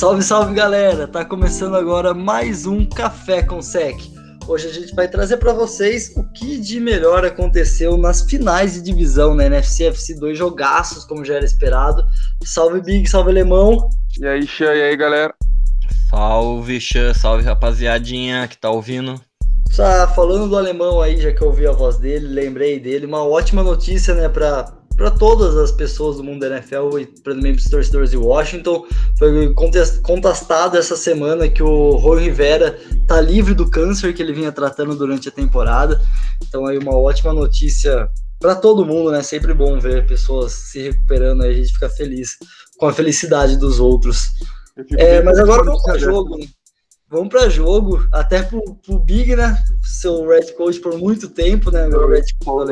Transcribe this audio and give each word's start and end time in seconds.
Salve, 0.00 0.22
salve 0.22 0.54
galera! 0.54 1.06
Tá 1.06 1.26
começando 1.26 1.76
agora 1.76 2.14
mais 2.14 2.64
um 2.64 2.86
Café 2.86 3.42
com 3.42 3.60
Sec. 3.60 4.00
Hoje 4.48 4.66
a 4.66 4.72
gente 4.72 4.94
vai 4.94 5.06
trazer 5.06 5.36
para 5.36 5.52
vocês 5.52 6.10
o 6.16 6.24
que 6.32 6.58
de 6.58 6.80
melhor 6.80 7.22
aconteceu 7.22 7.98
nas 7.98 8.22
finais 8.22 8.72
de 8.72 8.80
divisão 8.80 9.34
na 9.34 9.44
NFC 9.44 9.84
FC 9.84 10.14
2 10.14 10.38
jogaços, 10.38 11.04
como 11.04 11.22
já 11.22 11.34
era 11.34 11.44
esperado. 11.44 12.02
Salve 12.42 12.80
Big, 12.80 13.06
salve 13.10 13.28
Alemão. 13.28 13.90
E 14.18 14.26
aí, 14.26 14.46
Xan, 14.46 14.72
e 14.72 14.82
aí, 14.84 14.96
galera? 14.96 15.34
Salve, 16.08 16.80
Xan, 16.80 17.12
salve 17.12 17.44
rapaziadinha 17.44 18.48
que 18.48 18.56
tá 18.56 18.70
ouvindo. 18.70 19.20
Só 19.70 20.08
falando 20.14 20.48
do 20.48 20.56
alemão 20.56 21.02
aí, 21.02 21.20
já 21.20 21.30
que 21.30 21.42
eu 21.42 21.48
ouvi 21.48 21.66
a 21.66 21.72
voz 21.72 21.98
dele, 21.98 22.26
lembrei 22.26 22.80
dele, 22.80 23.04
uma 23.04 23.22
ótima 23.22 23.62
notícia, 23.62 24.14
né, 24.14 24.30
para 24.30 24.79
para 25.00 25.10
todas 25.10 25.56
as 25.56 25.72
pessoas 25.72 26.18
do 26.18 26.22
mundo 26.22 26.40
da 26.40 26.58
NFL 26.58 26.98
e 26.98 27.06
para 27.06 27.32
os 27.32 27.64
torcedores 27.64 28.10
de 28.10 28.18
Washington. 28.18 28.84
Foi 29.18 29.54
contestado 30.02 30.76
essa 30.76 30.94
semana 30.94 31.48
que 31.48 31.62
o 31.62 31.96
Rui 31.96 32.24
Rivera 32.24 32.78
tá 33.08 33.18
livre 33.18 33.54
do 33.54 33.70
câncer 33.70 34.12
que 34.12 34.22
ele 34.22 34.34
vinha 34.34 34.52
tratando 34.52 34.94
durante 34.94 35.26
a 35.30 35.32
temporada. 35.32 36.02
Então 36.46 36.66
aí 36.66 36.76
uma 36.76 36.94
ótima 36.94 37.32
notícia 37.32 38.10
para 38.38 38.54
todo 38.54 38.84
mundo, 38.84 39.10
né? 39.10 39.22
Sempre 39.22 39.54
bom 39.54 39.80
ver 39.80 40.06
pessoas 40.06 40.52
se 40.52 40.82
recuperando, 40.82 41.44
aí 41.44 41.50
a 41.52 41.54
gente 41.54 41.72
fica 41.72 41.88
feliz 41.88 42.36
com 42.76 42.84
a 42.84 42.92
felicidade 42.92 43.56
dos 43.56 43.80
outros. 43.80 44.32
É, 44.98 45.22
mas 45.22 45.38
agora 45.38 45.64
vamos 45.64 45.82
para 45.82 45.96
jogo, 45.96 46.36
né? 46.36 46.46
Vamos 47.08 47.28
para 47.30 47.48
jogo, 47.48 48.06
até 48.12 48.42
pro, 48.42 48.62
pro 48.84 48.98
Big, 48.98 49.34
né? 49.34 49.56
Seu 49.82 50.28
Red 50.28 50.52
Coach 50.52 50.78
por 50.78 50.98
muito 50.98 51.30
tempo, 51.30 51.70
né? 51.70 51.88
Meu 51.88 52.06
Red 52.06 52.24
Coach 52.44 52.70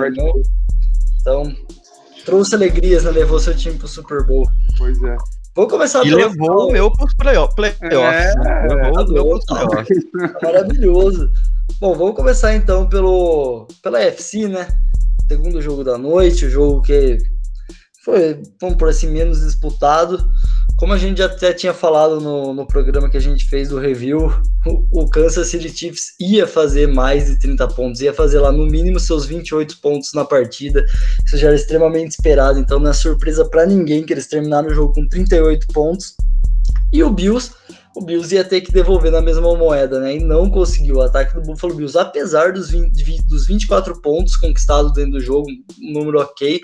Então, 1.22 1.56
trouxe 2.28 2.54
alegrias, 2.54 3.04
né? 3.04 3.10
Levou 3.10 3.40
seu 3.40 3.56
time 3.56 3.78
pro 3.78 3.88
Super 3.88 4.22
Bowl. 4.22 4.46
Pois 4.76 5.02
é. 5.02 5.16
Vamos 5.56 5.72
começar 5.72 6.04
E 6.04 6.10
levou 6.10 6.68
o 6.68 6.72
meu 6.72 6.90
pros 6.90 7.14
playoffs. 7.14 7.54
Play 7.56 7.74
é, 7.80 7.88
né? 7.88 8.34
Levou 8.68 9.02
o 9.02 9.12
meu 9.12 9.28
pros 9.30 9.44
playoffs. 9.46 9.98
Maravilhoso. 10.42 11.30
Bom, 11.80 11.94
vamos 11.94 12.14
começar 12.14 12.54
então 12.54 12.86
pelo, 12.86 13.66
pela 13.82 14.00
FC, 14.02 14.46
né? 14.46 14.68
Segundo 15.26 15.62
jogo 15.62 15.82
da 15.82 15.96
noite, 15.96 16.44
o 16.44 16.50
jogo 16.50 16.82
que 16.82 17.16
foi, 18.04 18.42
vamos 18.60 18.76
por 18.76 18.90
assim, 18.90 19.08
menos 19.08 19.40
disputado. 19.40 20.22
Como 20.78 20.92
a 20.92 20.96
gente 20.96 21.20
até 21.20 21.52
tinha 21.52 21.74
falado 21.74 22.20
no, 22.20 22.54
no 22.54 22.64
programa 22.64 23.10
que 23.10 23.16
a 23.16 23.20
gente 23.20 23.44
fez 23.46 23.68
do 23.68 23.80
review, 23.80 24.32
o, 24.64 25.02
o 25.02 25.10
Kansas 25.10 25.48
City 25.48 25.68
Chiefs 25.68 26.14
ia 26.20 26.46
fazer 26.46 26.86
mais 26.86 27.26
de 27.26 27.36
30 27.40 27.66
pontos, 27.68 28.00
ia 28.00 28.14
fazer 28.14 28.38
lá 28.38 28.52
no 28.52 28.64
mínimo 28.64 29.00
seus 29.00 29.26
28 29.26 29.80
pontos 29.80 30.12
na 30.14 30.24
partida. 30.24 30.84
Isso 31.26 31.36
já 31.36 31.48
era 31.48 31.56
extremamente 31.56 32.12
esperado, 32.12 32.60
então 32.60 32.78
não 32.78 32.90
é 32.90 32.92
surpresa 32.92 33.44
para 33.44 33.66
ninguém 33.66 34.06
que 34.06 34.12
eles 34.12 34.28
terminaram 34.28 34.68
o 34.68 34.74
jogo 34.74 34.92
com 34.92 35.08
38 35.08 35.66
pontos. 35.72 36.14
E 36.92 37.02
o 37.02 37.10
Bills 37.10 37.50
o 37.98 38.04
Bills 38.04 38.32
ia 38.32 38.44
ter 38.44 38.60
que 38.60 38.70
devolver 38.70 39.10
na 39.10 39.20
mesma 39.20 39.56
moeda, 39.56 39.98
né? 39.98 40.16
E 40.16 40.20
não 40.20 40.48
conseguiu. 40.48 40.96
O 40.96 41.02
ataque 41.02 41.34
do 41.34 41.42
Buffalo 41.42 41.74
Bills, 41.74 41.98
apesar 41.98 42.52
dos, 42.52 42.70
20, 42.70 43.26
dos 43.26 43.46
24 43.46 44.00
pontos 44.00 44.36
conquistados 44.36 44.92
dentro 44.92 45.12
do 45.12 45.20
jogo, 45.20 45.48
um 45.82 45.92
número 45.92 46.20
ok, 46.20 46.60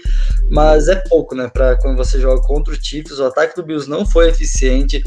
mas 0.50 0.89
é 0.89 0.97
pouco, 1.09 1.34
né? 1.34 1.48
Para 1.53 1.77
quando 1.78 1.97
você 1.97 2.20
joga 2.20 2.42
contra 2.42 2.73
o 2.73 2.77
Chiefs, 2.81 3.19
o 3.19 3.25
ataque 3.25 3.56
do 3.56 3.64
Bills 3.64 3.89
não 3.89 4.06
foi 4.06 4.28
eficiente. 4.28 5.03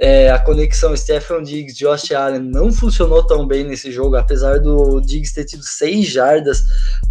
É, 0.00 0.30
a 0.30 0.38
conexão 0.38 0.96
Stephen 0.96 1.42
Diggs, 1.42 1.78
Josh 1.78 2.12
Allen 2.12 2.40
não 2.40 2.72
funcionou 2.72 3.24
tão 3.26 3.46
bem 3.46 3.62
nesse 3.62 3.92
jogo, 3.92 4.16
apesar 4.16 4.58
do 4.58 5.00
Diggs 5.00 5.34
ter 5.34 5.44
tido 5.44 5.62
6 5.62 6.06
jardas 6.06 6.62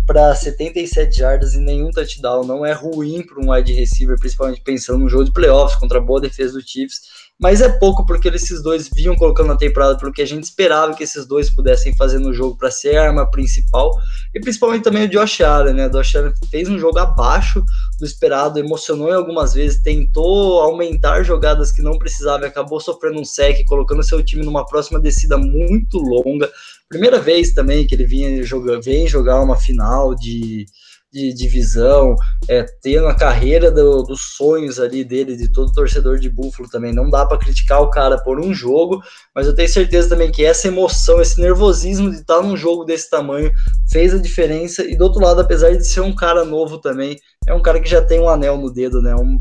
para 0.05 0.33
77 0.33 1.15
jardas 1.15 1.53
e 1.53 1.59
nenhum 1.59 1.91
touchdown. 1.91 2.43
Não 2.43 2.65
é 2.65 2.73
ruim 2.73 3.23
para 3.25 3.39
um 3.39 3.53
wide 3.53 3.71
receiver, 3.71 4.17
principalmente 4.19 4.61
pensando 4.61 4.99
no 4.99 5.09
jogo 5.09 5.25
de 5.25 5.31
playoffs 5.31 5.79
contra 5.79 5.99
a 5.99 6.01
boa 6.01 6.19
defesa 6.19 6.53
do 6.53 6.67
Chiefs 6.67 6.99
mas 7.41 7.59
é 7.59 7.69
pouco 7.69 8.05
porque 8.05 8.27
esses 8.27 8.61
dois 8.61 8.87
vinham 8.93 9.15
colocando 9.15 9.47
na 9.47 9.57
temporada 9.57 9.97
pelo 9.97 10.13
que 10.13 10.21
a 10.21 10.27
gente 10.27 10.43
esperava 10.43 10.93
que 10.93 11.03
esses 11.03 11.25
dois 11.25 11.49
pudessem 11.49 11.95
fazer 11.95 12.19
no 12.19 12.31
jogo 12.31 12.55
para 12.55 12.69
ser 12.69 12.97
a 12.97 13.03
arma 13.07 13.29
principal, 13.31 13.91
e 14.33 14.39
principalmente 14.39 14.83
também 14.83 15.05
o 15.05 15.09
Josh 15.09 15.41
Allen, 15.41 15.73
né? 15.73 15.87
O 15.87 15.89
Josh 15.89 16.15
Allen 16.15 16.33
fez 16.51 16.69
um 16.69 16.77
jogo 16.77 16.99
abaixo 16.99 17.63
do 17.99 18.05
esperado, 18.05 18.59
emocionou 18.59 19.09
em 19.09 19.15
algumas 19.15 19.55
vezes, 19.55 19.81
tentou 19.81 20.61
aumentar 20.61 21.23
jogadas 21.23 21.71
que 21.71 21.81
não 21.81 21.97
precisava 21.97 22.43
e 22.43 22.47
acabou 22.47 22.79
sofrendo 22.79 23.19
um 23.19 23.25
sec, 23.25 23.65
colocando 23.65 24.03
seu 24.03 24.23
time 24.23 24.45
numa 24.45 24.65
próxima 24.65 24.99
descida 24.99 25.35
muito 25.35 25.97
longa. 25.97 26.47
Primeira 26.87 27.19
vez 27.19 27.53
também 27.53 27.87
que 27.87 27.95
ele 27.95 28.05
vinha 28.05 28.43
jogar, 28.43 28.79
vem 28.81 29.07
jogar 29.07 29.41
uma 29.41 29.55
final 29.55 30.13
de 30.13 30.65
de 31.11 31.33
divisão, 31.33 32.15
é, 32.47 32.63
tendo 32.81 33.07
a 33.07 33.15
carreira 33.15 33.69
do, 33.69 34.03
dos 34.03 34.35
sonhos 34.35 34.79
ali 34.79 35.03
dele, 35.03 35.35
de 35.35 35.51
todo 35.51 35.73
torcedor 35.73 36.17
de 36.19 36.29
Buffalo 36.29 36.69
também. 36.69 36.93
Não 36.93 37.09
dá 37.09 37.25
para 37.25 37.37
criticar 37.37 37.81
o 37.81 37.89
cara 37.89 38.17
por 38.17 38.39
um 38.39 38.53
jogo, 38.53 39.01
mas 39.35 39.45
eu 39.45 39.53
tenho 39.53 39.67
certeza 39.67 40.09
também 40.09 40.31
que 40.31 40.45
essa 40.45 40.67
emoção, 40.67 41.21
esse 41.21 41.39
nervosismo 41.39 42.09
de 42.09 42.17
estar 42.17 42.41
num 42.41 42.55
jogo 42.55 42.85
desse 42.85 43.09
tamanho 43.09 43.51
fez 43.91 44.13
a 44.13 44.17
diferença. 44.17 44.83
E 44.83 44.95
do 44.95 45.03
outro 45.03 45.21
lado, 45.21 45.41
apesar 45.41 45.75
de 45.75 45.85
ser 45.85 46.01
um 46.01 46.15
cara 46.15 46.45
novo 46.45 46.77
também, 46.77 47.19
é 47.45 47.53
um 47.53 47.61
cara 47.61 47.81
que 47.81 47.89
já 47.89 48.01
tem 48.01 48.19
um 48.19 48.29
anel 48.29 48.57
no 48.57 48.71
dedo, 48.71 49.01
né? 49.01 49.13
Um 49.13 49.37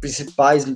principais 0.00 0.66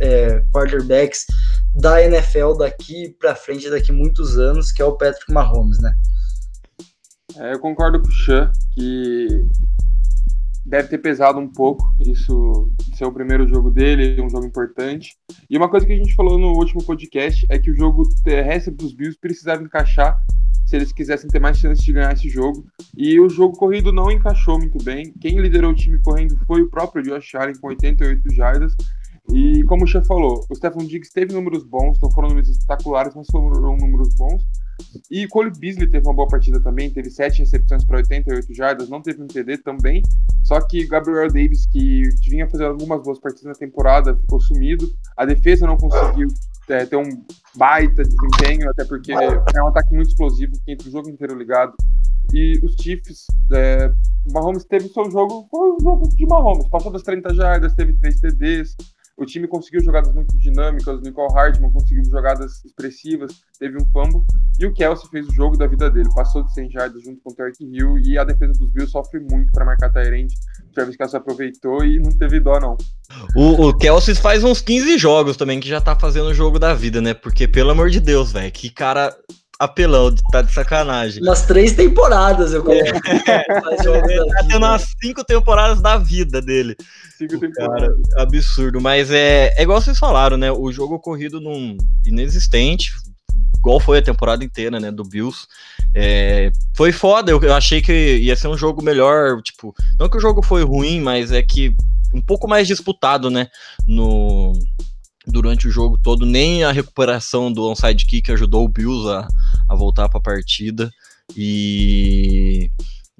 é, 0.00 0.42
quarterbacks 0.52 1.26
da 1.74 2.02
NFL 2.02 2.54
daqui 2.58 3.14
para 3.18 3.34
frente, 3.34 3.70
daqui 3.70 3.92
muitos 3.92 4.38
anos, 4.38 4.72
que 4.72 4.82
é 4.82 4.84
o 4.84 4.96
Patrick 4.96 5.32
Mahomes, 5.32 5.80
né? 5.80 5.94
É, 7.38 7.52
eu 7.52 7.60
concordo 7.60 8.00
com 8.00 8.08
o 8.08 8.10
Chan 8.10 8.50
que 8.74 9.44
deve 10.66 10.88
ter 10.88 10.98
pesado 10.98 11.38
um 11.38 11.48
pouco 11.48 11.94
isso 11.98 12.70
ser 12.94 13.04
o 13.04 13.12
primeiro 13.12 13.46
jogo 13.46 13.70
dele, 13.70 14.20
um 14.20 14.28
jogo 14.28 14.44
importante. 14.44 15.16
E 15.48 15.56
uma 15.56 15.68
coisa 15.68 15.86
que 15.86 15.92
a 15.92 15.96
gente 15.96 16.14
falou 16.14 16.38
no 16.38 16.52
último 16.52 16.82
podcast 16.82 17.46
é 17.48 17.58
que 17.58 17.70
o 17.70 17.76
jogo 17.76 18.02
terrestre 18.24 18.74
dos 18.74 18.92
Bills 18.92 19.18
precisava 19.18 19.62
encaixar 19.62 20.18
se 20.66 20.76
eles 20.76 20.92
quisessem 20.92 21.30
ter 21.30 21.40
mais 21.40 21.58
chance 21.58 21.82
de 21.82 21.92
ganhar 21.92 22.12
esse 22.12 22.28
jogo. 22.28 22.66
E 22.94 23.18
o 23.18 23.28
jogo 23.30 23.56
corrido 23.56 23.90
não 23.92 24.10
encaixou 24.10 24.58
muito 24.58 24.82
bem. 24.84 25.14
Quem 25.18 25.38
liderou 25.38 25.70
o 25.70 25.74
time 25.74 25.98
correndo 26.00 26.36
foi 26.46 26.60
o 26.60 26.68
próprio 26.68 27.02
Josh 27.02 27.34
Allen 27.36 27.54
com 27.58 27.68
88 27.68 28.34
jardas. 28.34 28.76
E 29.30 29.62
como 29.64 29.84
o 29.84 29.86
Chef 29.86 30.06
falou, 30.06 30.44
o 30.48 30.54
Stephen 30.54 30.86
Diggs 30.86 31.12
teve 31.12 31.32
números 31.32 31.64
bons, 31.64 31.98
não 32.02 32.10
foram 32.10 32.28
números 32.28 32.48
espetaculares, 32.48 33.14
mas 33.14 33.26
foram 33.30 33.76
números 33.76 34.14
bons. 34.14 34.42
E 35.10 35.26
Cole 35.28 35.50
Beasley 35.50 35.88
teve 35.88 36.06
uma 36.06 36.14
boa 36.14 36.28
partida 36.28 36.60
também, 36.60 36.88
teve 36.88 37.10
7 37.10 37.40
recepções 37.40 37.84
para 37.84 37.98
88 37.98 38.54
jardas, 38.54 38.88
não 38.88 39.02
teve 39.02 39.22
um 39.22 39.26
TD 39.26 39.58
também. 39.58 40.02
Só 40.44 40.60
que 40.60 40.86
Gabriel 40.86 41.28
Davis, 41.28 41.66
que 41.66 42.02
vinha 42.28 42.48
fazendo 42.48 42.70
algumas 42.70 43.02
boas 43.02 43.18
partidas 43.18 43.44
na 43.44 43.54
temporada, 43.54 44.16
ficou 44.16 44.40
sumido. 44.40 44.90
A 45.16 45.26
defesa 45.26 45.66
não 45.66 45.76
conseguiu 45.76 46.28
é, 46.68 46.86
ter 46.86 46.96
um 46.96 47.08
baita 47.56 48.02
desempenho, 48.02 48.70
até 48.70 48.84
porque 48.84 49.12
é 49.12 49.62
um 49.62 49.68
ataque 49.68 49.94
muito 49.94 50.08
explosivo, 50.08 50.52
que 50.64 50.72
entra 50.72 50.88
o 50.88 50.92
jogo 50.92 51.10
inteiro 51.10 51.36
ligado. 51.36 51.74
E 52.32 52.58
os 52.62 52.74
Chiefs, 52.80 53.26
é, 53.52 53.90
Mahomes 54.32 54.64
teve 54.64 54.86
o 54.86 54.92
seu 54.92 55.10
jogo, 55.10 55.48
foi 55.50 55.72
um 55.72 55.80
jogo 55.80 56.08
de 56.08 56.26
Mahomes, 56.26 56.68
passou 56.68 56.92
das 56.92 57.02
30 57.02 57.34
jardas, 57.34 57.74
teve 57.74 57.94
3 57.94 58.20
TDs, 58.20 58.76
o 59.18 59.26
time 59.26 59.48
conseguiu 59.48 59.82
jogadas 59.82 60.14
muito 60.14 60.38
dinâmicas, 60.38 60.96
o 60.96 61.00
Nicole 61.00 61.34
Hardman 61.34 61.72
conseguiu 61.72 62.04
jogadas 62.04 62.64
expressivas, 62.64 63.32
teve 63.58 63.76
um 63.76 63.84
fumble, 63.92 64.22
e 64.60 64.64
o 64.64 64.72
Kelsey 64.72 65.10
fez 65.10 65.26
o 65.26 65.34
jogo 65.34 65.56
da 65.56 65.66
vida 65.66 65.90
dele, 65.90 66.08
passou 66.14 66.44
de 66.44 66.54
100 66.54 66.70
jardas 66.70 67.02
junto 67.02 67.20
com 67.22 67.30
o 67.30 67.34
Tark 67.34 67.56
Hill, 67.60 67.98
e 67.98 68.16
a 68.16 68.22
defesa 68.22 68.52
dos 68.52 68.70
Bills 68.70 68.92
sofre 68.92 69.18
muito 69.18 69.50
para 69.50 69.64
marcar 69.64 69.90
Tyrande. 69.92 70.34
O 70.70 70.72
Travis 70.72 70.96
Kelsey 70.96 71.18
aproveitou 71.18 71.84
e 71.84 71.98
não 71.98 72.16
teve 72.16 72.38
dó, 72.38 72.60
não. 72.60 72.76
O, 73.34 73.68
o 73.68 73.76
Kelsey 73.76 74.14
faz 74.14 74.44
uns 74.44 74.60
15 74.60 74.96
jogos 74.96 75.36
também 75.36 75.58
que 75.58 75.68
já 75.68 75.80
tá 75.80 75.98
fazendo 75.98 76.28
o 76.28 76.34
jogo 76.34 76.58
da 76.58 76.72
vida, 76.72 77.00
né? 77.00 77.12
Porque, 77.12 77.48
pelo 77.48 77.70
amor 77.70 77.90
de 77.90 77.98
Deus, 78.00 78.30
velho, 78.30 78.52
que 78.52 78.70
cara 78.70 79.16
apelão, 79.58 80.14
tá 80.30 80.40
de 80.40 80.52
sacanagem. 80.52 81.22
Umas 81.22 81.44
três 81.44 81.72
temporadas 81.72 82.52
eu 82.52 82.62
coloco. 82.62 82.86
É. 82.86 83.42
tá 83.44 84.44
tendo 84.48 84.58
umas 84.58 84.94
cinco 85.02 85.24
temporadas 85.24 85.80
da 85.80 85.98
vida 85.98 86.40
dele. 86.40 86.76
Cinco 87.16 87.38
temporadas. 87.38 87.88
Cara, 88.10 88.22
absurdo. 88.22 88.80
Mas 88.80 89.10
é, 89.10 89.52
é 89.56 89.62
igual 89.62 89.80
vocês 89.80 89.98
falaram, 89.98 90.36
né? 90.36 90.52
O 90.52 90.70
jogo 90.70 91.00
corrido 91.00 91.40
num 91.40 91.76
inexistente, 92.06 92.92
igual 93.58 93.80
foi 93.80 93.98
a 93.98 94.02
temporada 94.02 94.44
inteira, 94.44 94.78
né? 94.78 94.92
Do 94.92 95.02
Bills. 95.02 95.46
É, 95.94 96.52
foi 96.76 96.92
foda. 96.92 97.32
Eu, 97.32 97.42
eu 97.42 97.54
achei 97.54 97.82
que 97.82 97.92
ia 98.18 98.36
ser 98.36 98.46
um 98.46 98.56
jogo 98.56 98.82
melhor. 98.82 99.42
Tipo, 99.42 99.74
não 99.98 100.08
que 100.08 100.16
o 100.16 100.20
jogo 100.20 100.40
foi 100.40 100.62
ruim, 100.62 101.00
mas 101.00 101.32
é 101.32 101.42
que 101.42 101.74
um 102.14 102.20
pouco 102.20 102.48
mais 102.48 102.66
disputado, 102.66 103.28
né? 103.28 103.48
No 103.86 104.52
durante 105.28 105.68
o 105.68 105.70
jogo 105.70 105.98
todo, 106.02 106.26
nem 106.26 106.64
a 106.64 106.72
recuperação 106.72 107.52
do 107.52 107.68
onside 107.68 108.06
kick 108.06 108.32
ajudou 108.32 108.64
o 108.64 108.68
Bills 108.68 109.08
a, 109.08 109.28
a 109.68 109.74
voltar 109.74 110.08
para 110.08 110.18
a 110.18 110.22
partida. 110.22 110.90
E 111.36 112.70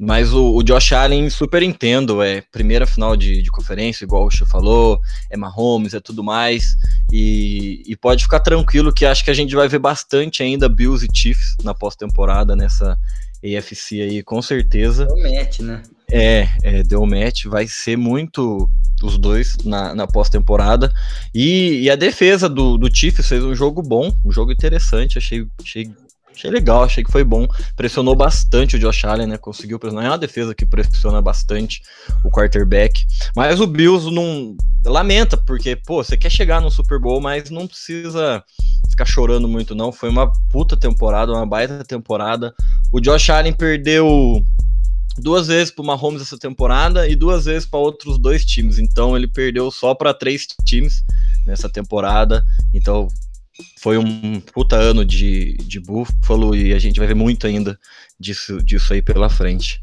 mas 0.01 0.33
o, 0.33 0.55
o, 0.55 0.63
Josh 0.63 0.93
Allen 0.93 1.29
super 1.29 1.61
entendo, 1.61 2.23
é 2.23 2.41
primeira 2.53 2.87
final 2.87 3.17
de, 3.17 3.43
de 3.43 3.51
conferência, 3.51 4.05
igual 4.05 4.27
o 4.27 4.31
Chu 4.31 4.47
falou, 4.47 5.01
é 5.29 5.37
Mahomes, 5.37 5.93
é 5.93 5.99
tudo 5.99 6.23
mais, 6.23 6.77
e, 7.13 7.83
e, 7.85 7.97
pode 7.97 8.23
ficar 8.23 8.39
tranquilo 8.39 8.95
que 8.95 9.05
acho 9.05 9.25
que 9.25 9.31
a 9.31 9.35
gente 9.35 9.57
vai 9.57 9.67
ver 9.67 9.81
bastante 9.81 10.41
ainda 10.41 10.69
Bills 10.69 11.05
e 11.05 11.09
Chiefs 11.13 11.57
na 11.65 11.75
pós-temporada 11.75 12.55
nessa 12.55 12.97
AFC 13.43 14.01
aí, 14.01 14.23
com 14.23 14.41
certeza. 14.41 15.05
Deu 15.05 15.35
match, 15.35 15.61
né? 15.61 15.83
É, 16.11 16.49
é, 16.63 16.83
deu 16.83 17.05
match, 17.05 17.45
vai 17.45 17.67
ser 17.67 17.97
muito 17.97 18.69
os 19.03 19.19
dois 19.19 19.57
na, 19.65 19.95
na 19.95 20.07
pós-temporada. 20.07 20.93
E, 21.35 21.83
e, 21.83 21.91
a 21.91 21.97
defesa 21.97 22.49
do, 22.49 22.77
do 22.77 22.95
Chiefs 22.95 23.29
fez 23.29 23.45
um 23.45 23.55
jogo 23.55 23.83
bom, 23.83 24.13
um 24.25 24.33
jogo 24.33 24.51
interessante, 24.51 25.19
achei, 25.19 25.47
achei, 25.61 25.91
achei 26.35 26.51
legal, 26.51 26.83
achei 26.83 27.05
que 27.05 27.13
foi 27.13 27.25
bom. 27.25 27.47
Pressionou 27.77 28.17
bastante 28.17 28.77
o 28.77 28.79
Josh 28.79 29.05
Allen, 29.05 29.27
né? 29.27 29.39
Conseguiu 29.39 29.79
pressionar. 29.79 30.07
É 30.07 30.11
uma 30.11 30.19
defesa 30.19 30.55
que 30.55 30.67
pressiona 30.67 31.21
bastante 31.21 31.83
o 32.25 32.31
quarterback. 32.31 33.05
Mas 33.37 33.61
o 33.61 33.67
Bills 33.67 34.11
não 34.11 34.57
lamenta, 34.85 35.37
porque, 35.37 35.77
pô, 35.77 36.03
você 36.03 36.17
quer 36.17 36.31
chegar 36.31 36.61
no 36.61 36.71
Super 36.71 36.99
Bowl, 36.99 37.21
mas 37.21 37.51
não 37.51 37.67
precisa 37.67 38.43
ficar 38.91 39.05
chorando 39.05 39.47
muito, 39.47 39.75
não. 39.75 39.93
Foi 39.93 40.09
uma 40.09 40.33
puta 40.51 40.77
temporada, 40.77 41.33
uma 41.33 41.47
baita 41.47 41.85
temporada. 41.85 42.55
O 42.93 43.01
Josh 43.01 43.31
Allen 43.31 43.53
perdeu 43.53 44.43
duas 45.19 45.49
vezes 45.49 45.71
para 45.71 45.83
o 45.83 45.87
Mahomes 45.87 46.23
essa 46.23 46.39
temporada 46.39 47.09
e 47.09 47.17
duas 47.17 47.45
vezes 47.45 47.67
para 47.67 47.79
outros 47.79 48.19
dois 48.19 48.45
times. 48.45 48.79
Então 48.79 49.17
ele 49.17 49.27
perdeu 49.27 49.71
só 49.71 49.95
para 49.95 50.15
três 50.15 50.47
times 50.65 51.03
nessa 51.47 51.69
temporada. 51.69 52.45
Então 52.73 53.09
foi 53.81 53.99
um 53.99 54.41
puta 54.41 54.77
ano 54.77 55.05
de, 55.05 55.57
de 55.59 55.81
Buffalo 55.81 56.55
e 56.55 56.73
a 56.73 56.79
gente 56.79 56.99
vai 56.99 57.09
ver 57.09 57.15
muito 57.15 57.47
ainda 57.47 57.79
disso, 58.19 58.63
disso 58.63 58.93
aí 58.93 59.03
pela 59.03 59.29
frente. 59.29 59.81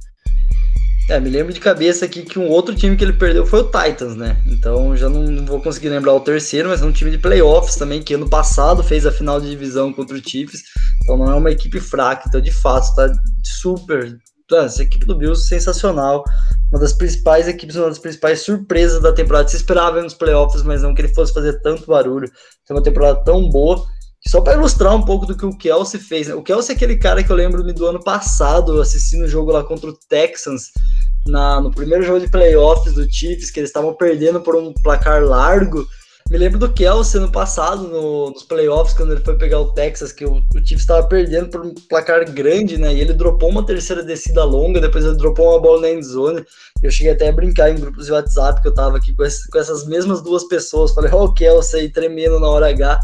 É, 1.07 1.19
me 1.19 1.29
lembro 1.29 1.53
de 1.53 1.59
cabeça 1.59 2.05
aqui 2.05 2.23
que 2.23 2.39
um 2.39 2.49
outro 2.49 2.73
time 2.73 2.95
que 2.95 3.03
ele 3.03 3.13
perdeu 3.13 3.45
foi 3.45 3.59
o 3.61 3.65
Titans, 3.65 4.15
né? 4.15 4.41
Então 4.47 4.97
já 4.97 5.07
não, 5.07 5.21
não, 5.21 5.45
vou 5.45 5.61
conseguir 5.61 5.89
lembrar 5.89 6.13
o 6.13 6.19
terceiro, 6.19 6.69
mas 6.69 6.81
é 6.81 6.85
um 6.85 6.91
time 6.91 7.11
de 7.11 7.19
playoffs 7.19 7.75
também, 7.75 8.01
que 8.01 8.15
ano 8.15 8.27
passado 8.27 8.83
fez 8.83 9.05
a 9.05 9.11
final 9.11 9.39
de 9.39 9.47
divisão 9.47 9.93
contra 9.93 10.17
o 10.17 10.21
Chiefs. 10.29 10.63
Então 11.03 11.15
não 11.15 11.31
é 11.31 11.35
uma 11.35 11.51
equipe 11.51 11.79
fraca, 11.79 12.23
então 12.27 12.41
de 12.41 12.51
fato 12.51 12.95
tá 12.95 13.13
super 13.43 14.17
essa 14.53 14.83
equipe 14.83 15.05
do 15.05 15.15
Bills 15.15 15.47
sensacional, 15.47 16.23
uma 16.71 16.79
das 16.79 16.93
principais 16.93 17.47
equipes, 17.47 17.75
uma 17.75 17.89
das 17.89 17.99
principais 17.99 18.41
surpresas 18.41 19.01
da 19.01 19.11
temporada. 19.11 19.47
Se 19.47 19.57
esperava 19.57 20.01
nos 20.01 20.13
playoffs, 20.13 20.63
mas 20.63 20.83
não 20.83 20.93
que 20.93 21.01
ele 21.01 21.13
fosse 21.13 21.33
fazer 21.33 21.59
tanto 21.61 21.87
barulho. 21.87 22.29
Foi 22.67 22.75
uma 22.75 22.83
temporada 22.83 23.23
tão 23.23 23.49
boa. 23.49 23.83
Só 24.27 24.41
para 24.41 24.53
ilustrar 24.53 24.95
um 24.95 25.05
pouco 25.05 25.25
do 25.25 25.37
que 25.37 25.45
o 25.45 25.55
Kelsey 25.55 25.99
fez, 25.99 26.27
né? 26.27 26.33
O 26.33 26.41
Kelsey 26.41 26.73
é 26.73 26.75
aquele 26.75 26.97
cara 26.97 27.23
que 27.23 27.31
eu 27.31 27.35
lembro 27.35 27.61
do 27.61 27.85
ano 27.85 28.03
passado, 28.03 28.81
assistindo 28.81 29.23
o 29.23 29.27
jogo 29.27 29.51
lá 29.51 29.63
contra 29.63 29.89
o 29.89 29.97
Texans, 30.09 30.71
na, 31.27 31.61
no 31.61 31.69
primeiro 31.69 32.03
jogo 32.03 32.19
de 32.19 32.29
playoffs 32.29 32.93
do 32.93 33.07
Chiefs, 33.11 33.51
que 33.51 33.59
eles 33.59 33.69
estavam 33.69 33.93
perdendo 33.93 34.41
por 34.41 34.55
um 34.55 34.73
placar 34.73 35.23
largo. 35.23 35.85
Me 36.31 36.39
lembro 36.39 36.57
do 36.57 36.73
Kelsey 36.73 37.21
no 37.21 37.31
passado, 37.31 37.87
no, 37.87 38.31
nos 38.31 38.41
playoffs, 38.41 38.97
quando 38.97 39.11
ele 39.11 39.23
foi 39.23 39.37
pegar 39.37 39.59
o 39.59 39.71
Texas, 39.73 40.11
que 40.11 40.25
o, 40.25 40.37
o 40.37 40.57
Chiefs 40.57 40.81
estava 40.81 41.07
perdendo 41.07 41.49
por 41.49 41.63
um 41.63 41.71
placar 41.87 42.27
grande, 42.31 42.79
né? 42.79 42.91
E 42.91 42.99
ele 42.99 43.13
dropou 43.13 43.49
uma 43.49 43.63
terceira 43.63 44.01
descida 44.01 44.43
longa, 44.43 44.81
depois 44.81 45.05
ele 45.05 45.17
dropou 45.17 45.51
uma 45.51 45.61
bola 45.61 45.81
na 45.81 45.91
endzone. 45.91 46.43
Eu 46.81 46.89
cheguei 46.89 47.13
até 47.13 47.29
a 47.29 47.31
brincar 47.31 47.69
em 47.69 47.75
grupos 47.75 48.07
de 48.07 48.11
WhatsApp, 48.11 48.59
que 48.59 48.67
eu 48.67 48.73
tava 48.73 48.97
aqui 48.97 49.13
com, 49.13 49.23
esse, 49.23 49.47
com 49.51 49.59
essas 49.59 49.85
mesmas 49.85 50.23
duas 50.23 50.43
pessoas. 50.45 50.95
Falei, 50.95 51.11
ó, 51.13 51.21
oh, 51.21 51.25
o 51.25 51.33
Kelsey 51.33 51.89
tremendo 51.89 52.39
na 52.39 52.49
hora 52.49 52.69
H. 52.69 52.99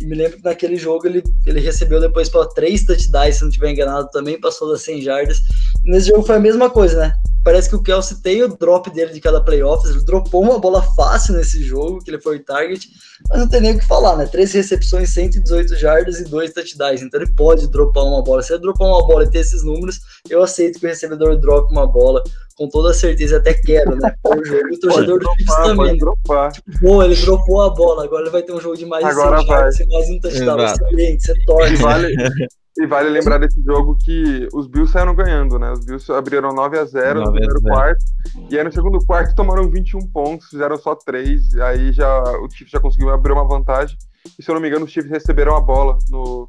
E 0.00 0.04
me 0.04 0.16
lembro 0.16 0.38
que 0.38 0.44
naquele 0.44 0.76
jogo 0.76 1.06
ele, 1.06 1.22
ele 1.46 1.60
recebeu 1.60 2.00
depois 2.00 2.28
para 2.28 2.48
três 2.48 2.84
touchdowns, 2.84 3.36
se 3.36 3.44
não 3.44 3.50
tiver 3.50 3.70
enganado, 3.70 4.10
também 4.10 4.40
passou 4.40 4.68
das 4.68 4.82
100 4.82 5.02
jardas. 5.02 5.38
Nesse 5.84 6.08
jogo 6.08 6.24
foi 6.24 6.34
a 6.34 6.40
mesma 6.40 6.68
coisa, 6.68 6.98
né? 6.98 7.14
Parece 7.44 7.68
que 7.68 7.76
o 7.76 7.82
Kelsey 7.82 8.22
tem 8.22 8.42
o 8.42 8.56
drop 8.56 8.90
dele 8.90 9.12
de 9.12 9.20
cada 9.20 9.38
playoffs. 9.38 9.90
Ele 9.90 10.02
dropou 10.02 10.42
uma 10.42 10.58
bola 10.58 10.82
fácil 10.82 11.34
nesse 11.34 11.62
jogo, 11.62 12.02
que 12.02 12.10
ele 12.10 12.20
foi 12.20 12.40
target, 12.64 12.88
mas 13.28 13.38
não 13.38 13.48
tem 13.48 13.60
nem 13.60 13.72
o 13.72 13.78
que 13.78 13.86
falar, 13.86 14.16
né? 14.16 14.26
Três 14.26 14.52
recepções, 14.52 15.10
118 15.10 15.76
jardas 15.76 16.20
e 16.20 16.24
dois 16.24 16.52
touchdowns. 16.52 17.02
Então 17.02 17.20
ele 17.20 17.32
pode 17.34 17.68
dropar 17.68 18.04
uma 18.04 18.22
bola. 18.22 18.42
Se 18.42 18.52
ele 18.52 18.62
dropar 18.62 18.88
uma 18.88 19.06
bola 19.06 19.24
e 19.24 19.30
ter 19.30 19.38
esses 19.38 19.62
números, 19.62 20.00
eu 20.28 20.42
aceito 20.42 20.78
que 20.78 20.86
o 20.86 20.88
recebedor 20.88 21.38
drope 21.38 21.72
uma 21.72 21.86
bola 21.86 22.22
com 22.56 22.68
toda 22.68 22.94
certeza, 22.94 23.38
até 23.38 23.52
quero, 23.54 23.96
né? 23.96 24.14
O, 24.24 24.44
jogo, 24.44 24.62
o 24.72 24.80
torcedor 24.80 25.18
do 25.20 25.26
Chiefs 25.36 25.56
também. 25.56 25.96
Tipo, 25.96 26.80
pô, 26.80 27.02
ele 27.02 27.14
dropou 27.14 27.62
a 27.62 27.70
bola, 27.70 28.04
agora 28.04 28.22
ele 28.22 28.30
vai 28.30 28.42
ter 28.42 28.52
um 28.52 28.60
jogo 28.60 28.76
de 28.76 28.86
mais 28.86 29.04
agora 29.04 29.38
100 29.38 29.46
vai. 29.46 29.60
mais 29.60 30.10
um 30.10 30.20
touchdown. 30.20 30.64
Excelente, 30.64 31.22
você 31.24 31.34
torce. 31.44 31.76
Vale, 31.76 32.14
e 32.76 32.86
vale 32.86 33.08
lembrar 33.08 33.38
desse 33.38 33.62
jogo 33.62 33.96
que 33.96 34.48
os 34.52 34.66
Bills 34.66 34.92
saíram 34.92 35.14
ganhando, 35.14 35.58
né? 35.58 35.70
Os 35.72 35.84
Bills 35.84 36.10
abriram 36.12 36.52
9 36.52 36.78
a 36.78 36.84
0 36.84 37.20
no 37.20 37.30
primeiro 37.30 37.60
quarto. 37.62 38.04
E 38.50 38.58
aí 38.58 38.64
no 38.64 38.72
segundo 38.72 38.98
quarto 39.06 39.34
tomaram 39.34 39.70
21 39.70 40.08
pontos, 40.08 40.48
fizeram 40.48 40.76
só 40.76 40.96
3. 40.96 41.54
Aí 41.60 41.92
já 41.92 42.22
o 42.40 42.50
Chiefs 42.50 42.72
já 42.72 42.80
conseguiu 42.80 43.10
abrir 43.10 43.32
uma 43.32 43.46
vantagem. 43.46 43.96
E 44.38 44.42
se 44.42 44.50
eu 44.50 44.54
não 44.54 44.62
me 44.62 44.68
engano, 44.68 44.86
os 44.86 44.90
Chiefs 44.90 45.10
receberam 45.10 45.54
a 45.54 45.60
bola 45.60 45.96
no, 46.10 46.48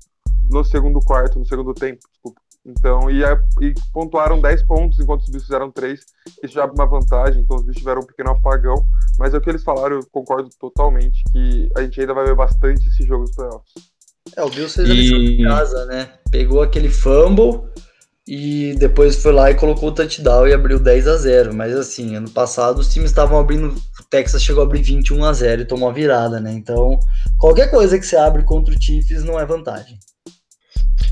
no 0.49 0.63
segundo 0.63 0.99
quarto, 0.99 1.37
no 1.37 1.45
segundo 1.45 1.73
tempo, 1.73 1.99
desculpa. 2.11 2.41
Então, 2.65 3.11
e, 3.11 3.21
e 3.61 3.73
pontuaram 3.93 4.41
10 4.41 4.63
pontos 4.65 4.99
enquanto 4.99 5.21
os 5.21 5.29
bichos 5.29 5.43
fizeram 5.43 5.69
3. 5.69 5.99
Isso 6.43 6.55
já 6.55 6.63
abre 6.63 6.75
uma 6.75 6.87
vantagem, 6.87 7.43
então 7.43 7.57
os 7.57 7.63
bichos 7.63 7.77
tiveram 7.77 8.01
um 8.01 8.05
pequeno 8.05 8.31
apagão. 8.31 8.83
Mas 9.19 9.35
é 9.35 9.37
o 9.37 9.41
que 9.41 9.49
eles 9.51 9.63
falaram, 9.63 9.97
eu 9.97 10.07
concordo 10.11 10.49
totalmente, 10.59 11.23
que 11.31 11.69
a 11.77 11.83
gente 11.83 12.01
ainda 12.01 12.15
vai 12.15 12.25
ver 12.25 12.35
bastante 12.35 12.87
esse 12.87 13.03
jogo 13.03 13.25
dos 13.25 13.35
playoffs. 13.35 13.94
É, 14.37 14.43
o 14.43 14.49
Bills 14.49 14.75
fez 14.75 14.89
a 14.89 14.93
lição 14.93 15.19
de 15.19 15.43
casa, 15.43 15.85
né? 15.85 16.09
Pegou 16.29 16.61
aquele 16.61 16.89
fumble 16.89 17.61
e 18.27 18.75
depois 18.79 19.15
foi 19.21 19.31
lá 19.31 19.51
e 19.51 19.55
colocou 19.55 19.89
o 19.89 19.91
touchdown 19.91 20.47
e 20.47 20.53
abriu 20.53 20.79
10 20.79 21.07
a 21.07 21.15
0 21.15 21.53
Mas 21.53 21.75
assim, 21.75 22.15
ano 22.15 22.29
passado 22.29 22.79
os 22.79 22.91
times 22.91 23.11
estavam 23.11 23.39
abrindo. 23.39 23.67
O 23.67 24.03
Texas 24.09 24.43
chegou 24.43 24.63
a 24.63 24.65
abrir 24.65 24.81
21 24.81 25.23
a 25.23 25.31
0 25.31 25.61
e 25.61 25.65
tomou 25.65 25.89
a 25.89 25.93
virada, 25.93 26.39
né? 26.39 26.51
Então, 26.51 26.99
qualquer 27.37 27.69
coisa 27.69 27.97
que 27.97 28.05
você 28.05 28.17
abre 28.17 28.43
contra 28.43 28.73
o 28.73 28.81
Chiefs 28.81 29.23
não 29.23 29.39
é 29.39 29.45
vantagem. 29.45 29.97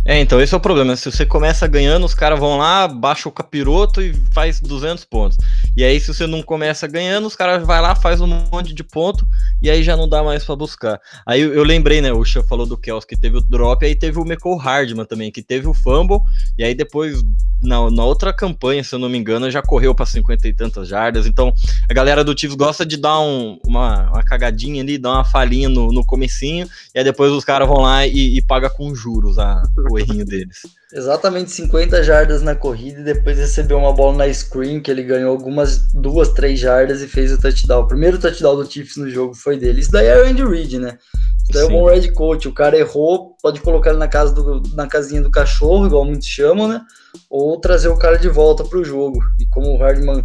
É, 0.05 0.19
então 0.19 0.41
esse 0.41 0.53
é 0.53 0.57
o 0.57 0.59
problema. 0.59 0.95
Se 0.97 1.09
você 1.09 1.25
começa 1.25 1.65
ganhando, 1.65 2.05
os 2.05 2.13
caras 2.13 2.37
vão 2.37 2.57
lá, 2.57 2.87
baixa 2.87 3.29
o 3.29 3.31
capiroto 3.31 4.01
e 4.01 4.13
faz 4.33 4.59
200 4.59 5.05
pontos. 5.05 5.37
E 5.75 5.83
aí, 5.83 5.99
se 5.99 6.13
você 6.13 6.27
não 6.27 6.41
começa 6.41 6.87
ganhando, 6.87 7.25
os 7.25 7.35
caras 7.35 7.65
vai 7.65 7.81
lá, 7.81 7.95
faz 7.95 8.21
um 8.21 8.27
monte 8.27 8.73
de 8.73 8.83
ponto 8.83 9.27
e 9.61 9.69
aí 9.69 9.81
já 9.81 9.97
não 9.97 10.07
dá 10.07 10.23
mais 10.23 10.45
para 10.45 10.55
buscar. 10.55 11.01
Aí 11.25 11.41
eu 11.41 11.63
lembrei, 11.63 12.01
né? 12.01 12.13
O 12.13 12.23
Xan 12.23 12.43
falou 12.43 12.65
do 12.65 12.77
Kels 12.77 13.05
que 13.05 13.17
teve 13.17 13.37
o 13.37 13.41
drop, 13.41 13.83
aí 13.83 13.95
teve 13.95 14.19
o 14.19 14.23
Michael 14.23 14.57
Hardman 14.57 15.05
também, 15.05 15.31
que 15.31 15.41
teve 15.41 15.67
o 15.67 15.73
fumble, 15.73 16.19
e 16.57 16.63
aí 16.63 16.75
depois, 16.75 17.23
na, 17.61 17.89
na 17.89 18.03
outra 18.03 18.31
campanha, 18.31 18.83
se 18.83 18.93
eu 18.93 18.99
não 18.99 19.09
me 19.09 19.17
engano, 19.17 19.49
já 19.49 19.61
correu 19.61 19.95
para 19.95 20.05
50 20.05 20.47
e 20.47 20.53
tantas 20.53 20.87
jardas. 20.87 21.25
Então, 21.25 21.53
a 21.89 21.93
galera 21.93 22.23
do 22.23 22.37
Chiefs 22.37 22.55
gosta 22.55 22.85
de 22.85 22.97
dar 22.97 23.19
um, 23.19 23.59
uma, 23.65 24.09
uma 24.09 24.23
cagadinha 24.23 24.83
ali, 24.83 24.97
dar 24.97 25.13
uma 25.13 25.25
falhinha 25.25 25.69
no, 25.69 25.91
no 25.91 26.05
comecinho, 26.05 26.67
e 26.93 26.99
aí 26.99 27.03
depois 27.03 27.31
os 27.31 27.43
caras 27.43 27.67
vão 27.67 27.81
lá 27.81 28.05
e, 28.05 28.37
e 28.37 28.41
paga 28.41 28.69
com 28.69 28.93
juros 28.93 29.39
a, 29.39 29.63
o 29.89 29.97
errinho 29.97 30.25
deles. 30.25 30.61
Exatamente 30.95 31.49
50 31.51 32.03
jardas 32.03 32.43
na 32.43 32.53
corrida 32.53 32.99
e 32.99 33.03
depois 33.03 33.39
recebeu 33.39 33.79
uma 33.79 33.91
bola 33.91 34.17
na 34.17 34.31
screen 34.31 34.79
que 34.79 34.91
ele 34.91 35.01
ganhou 35.01 35.31
algumas 35.31 35.91
duas, 35.91 36.29
três 36.29 36.59
jardas 36.59 37.01
e 37.01 37.07
fez 37.07 37.31
o 37.31 37.41
touchdown. 37.41 37.81
O 37.81 37.87
primeiro 37.87 38.19
touchdown 38.19 38.55
do 38.55 38.71
Chiefs 38.71 38.97
no 38.97 39.09
jogo 39.09 39.33
foi 39.33 39.57
dele. 39.57 39.79
Isso 39.79 39.91
daí 39.91 40.05
é 40.05 40.21
o 40.21 40.25
Andy 40.27 40.45
Reid, 40.45 40.77
né? 40.77 40.99
Isso 41.41 41.51
daí 41.51 41.65
Sim. 41.65 41.73
é 41.73 41.75
o 41.75 41.79
bom 41.79 41.89
red 41.89 42.11
coach. 42.11 42.47
O 42.47 42.53
cara 42.53 42.77
errou, 42.77 43.35
pode 43.41 43.59
colocar 43.61 43.89
ele 43.89 43.97
na, 43.97 44.07
casa 44.07 44.35
do, 44.35 44.61
na 44.75 44.85
casinha 44.85 45.21
do 45.21 45.31
cachorro, 45.31 45.87
igual 45.87 46.05
muitos 46.05 46.27
chamam, 46.27 46.67
né? 46.67 46.79
Ou 47.27 47.59
trazer 47.59 47.87
o 47.87 47.97
cara 47.97 48.17
de 48.17 48.29
volta 48.29 48.63
pro 48.63 48.85
jogo. 48.85 49.19
E 49.39 49.47
como 49.47 49.73
o 49.73 49.77
Hardman 49.77 50.23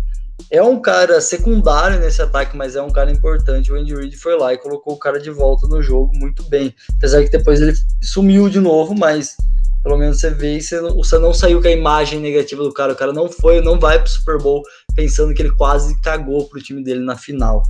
é 0.50 0.62
um 0.62 0.80
cara 0.80 1.18
secundário 1.22 1.98
nesse 1.98 2.20
ataque, 2.20 2.54
mas 2.54 2.76
é 2.76 2.82
um 2.82 2.90
cara 2.90 3.10
importante. 3.10 3.72
O 3.72 3.76
Andy 3.76 3.94
Reid 3.94 4.16
foi 4.18 4.38
lá 4.38 4.52
e 4.52 4.58
colocou 4.58 4.92
o 4.92 4.98
cara 4.98 5.18
de 5.18 5.30
volta 5.30 5.66
no 5.66 5.82
jogo 5.82 6.12
muito 6.14 6.42
bem. 6.44 6.75
Apesar 6.96 7.25
que 7.25 7.30
depois 7.30 7.58
ele 7.58 7.72
sumiu 8.02 8.50
de 8.50 8.60
novo, 8.60 8.94
mas 8.94 9.34
pelo 9.88 9.99
menos 9.99 10.21
você 10.21 10.28
vê 10.28 10.59
e 10.59 10.61
você 10.61 10.78
não, 10.83 10.95
você 10.97 11.18
não 11.18 11.33
saiu 11.33 11.62
com 11.62 11.66
a 11.66 11.71
imagem 11.71 12.21
negativa 12.21 12.62
do 12.62 12.75
cara. 12.75 12.92
O 12.92 12.97
cara 12.97 13.11
não 13.11 13.33
foi, 13.33 13.62
não 13.62 13.80
vai 13.80 13.99
pro 13.99 14.11
Super 14.11 14.37
Bowl 14.37 14.62
pensando 14.95 15.33
que 15.33 15.40
ele 15.40 15.52
quase 15.52 15.99
cagou 16.02 16.47
pro 16.47 16.61
time 16.61 16.85
dele 16.85 17.00
na 17.00 17.16
final. 17.16 17.62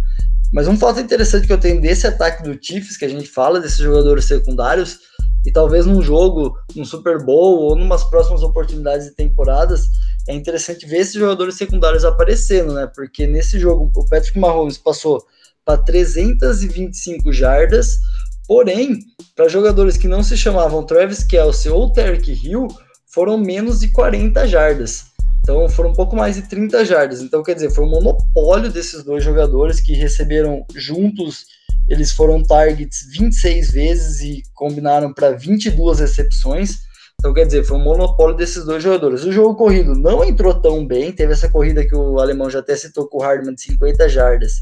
Mas 0.53 0.67
um 0.67 0.77
fato 0.77 0.99
interessante 0.99 1.47
que 1.47 1.53
eu 1.53 1.61
tenho 1.61 1.81
desse 1.81 2.09
ataque 2.09 2.43
do 2.43 2.59
Chiefs, 2.61 2.97
que 2.97 3.05
a 3.05 3.09
gente 3.09 3.29
fala 3.29 3.61
desses 3.61 3.79
jogadores 3.79 4.25
secundários, 4.25 4.99
e 5.47 5.53
talvez 5.53 5.87
num 5.87 6.03
jogo, 6.03 6.59
num 6.75 6.85
Super 6.85 7.25
Bowl 7.25 7.61
ou 7.61 7.77
numas 7.77 8.03
próximas 8.03 8.43
oportunidades 8.43 9.07
de 9.07 9.15
temporadas, 9.15 9.87
é 10.27 10.35
interessante 10.35 10.87
ver 10.87 10.99
esses 10.99 11.15
jogadores 11.15 11.55
secundários 11.55 12.05
aparecendo, 12.05 12.75
né? 12.75 12.91
Porque 12.93 13.29
nesse 13.29 13.61
jogo 13.61 13.93
o 13.95 14.09
Patrick 14.09 14.37
Mahomes 14.37 14.77
passou 14.77 15.25
para 15.65 15.79
325 15.79 17.33
jardas, 17.33 17.99
Porém, 18.49 19.01
para 19.37 19.47
jogadores 19.47 19.99
que 19.99 20.09
não 20.09 20.23
se 20.23 20.35
chamavam 20.35 20.83
Travis 20.83 21.23
Kelsey 21.23 21.71
ou 21.71 21.93
Terry 21.93 22.33
Hill, 22.33 22.67
foram 23.13 23.37
menos 23.37 23.81
de 23.81 23.89
40 23.89 24.49
jardas. 24.49 25.05
Então 25.43 25.69
foram 25.69 25.91
um 25.91 25.95
pouco 25.95 26.17
mais 26.17 26.37
de 26.37 26.43
30 26.49 26.83
jardas. 26.87 27.21
Então, 27.21 27.43
quer 27.43 27.55
dizer, 27.55 27.71
foi 27.71 27.85
um 27.85 27.91
monopólio 27.91 28.73
desses 28.73 29.05
dois 29.05 29.23
jogadores 29.23 29.81
que 29.81 29.93
receberam 29.93 30.65
juntos, 30.75 31.45
eles 31.87 32.11
foram 32.11 32.43
targets 32.43 33.07
26 33.13 33.71
vezes 33.71 34.21
e 34.23 34.43
combinaram 34.55 35.13
para 35.13 35.33
22 35.33 36.01
recepções. 36.01 36.79
Então, 37.19 37.35
quer 37.35 37.45
dizer, 37.45 37.65
foi 37.65 37.77
um 37.77 37.85
monopólio 37.85 38.37
desses 38.37 38.65
dois 38.65 38.83
jogadores. 38.83 39.25
O 39.25 39.33
jogo 39.33 39.57
corrido 39.57 39.95
não 39.95 40.25
entrou 40.25 40.55
tão 40.55 40.87
bem, 40.87 41.13
teve 41.13 41.33
essa 41.35 41.51
corrida 41.51 41.87
que 41.87 41.95
o 41.95 42.19
alemão 42.19 42.49
já 42.49 42.61
até 42.61 42.75
citou 42.77 43.09
com 43.09 43.19
o 43.19 43.21
Hardman 43.23 43.55
de 43.55 43.63
50 43.63 44.09
jardas 44.09 44.55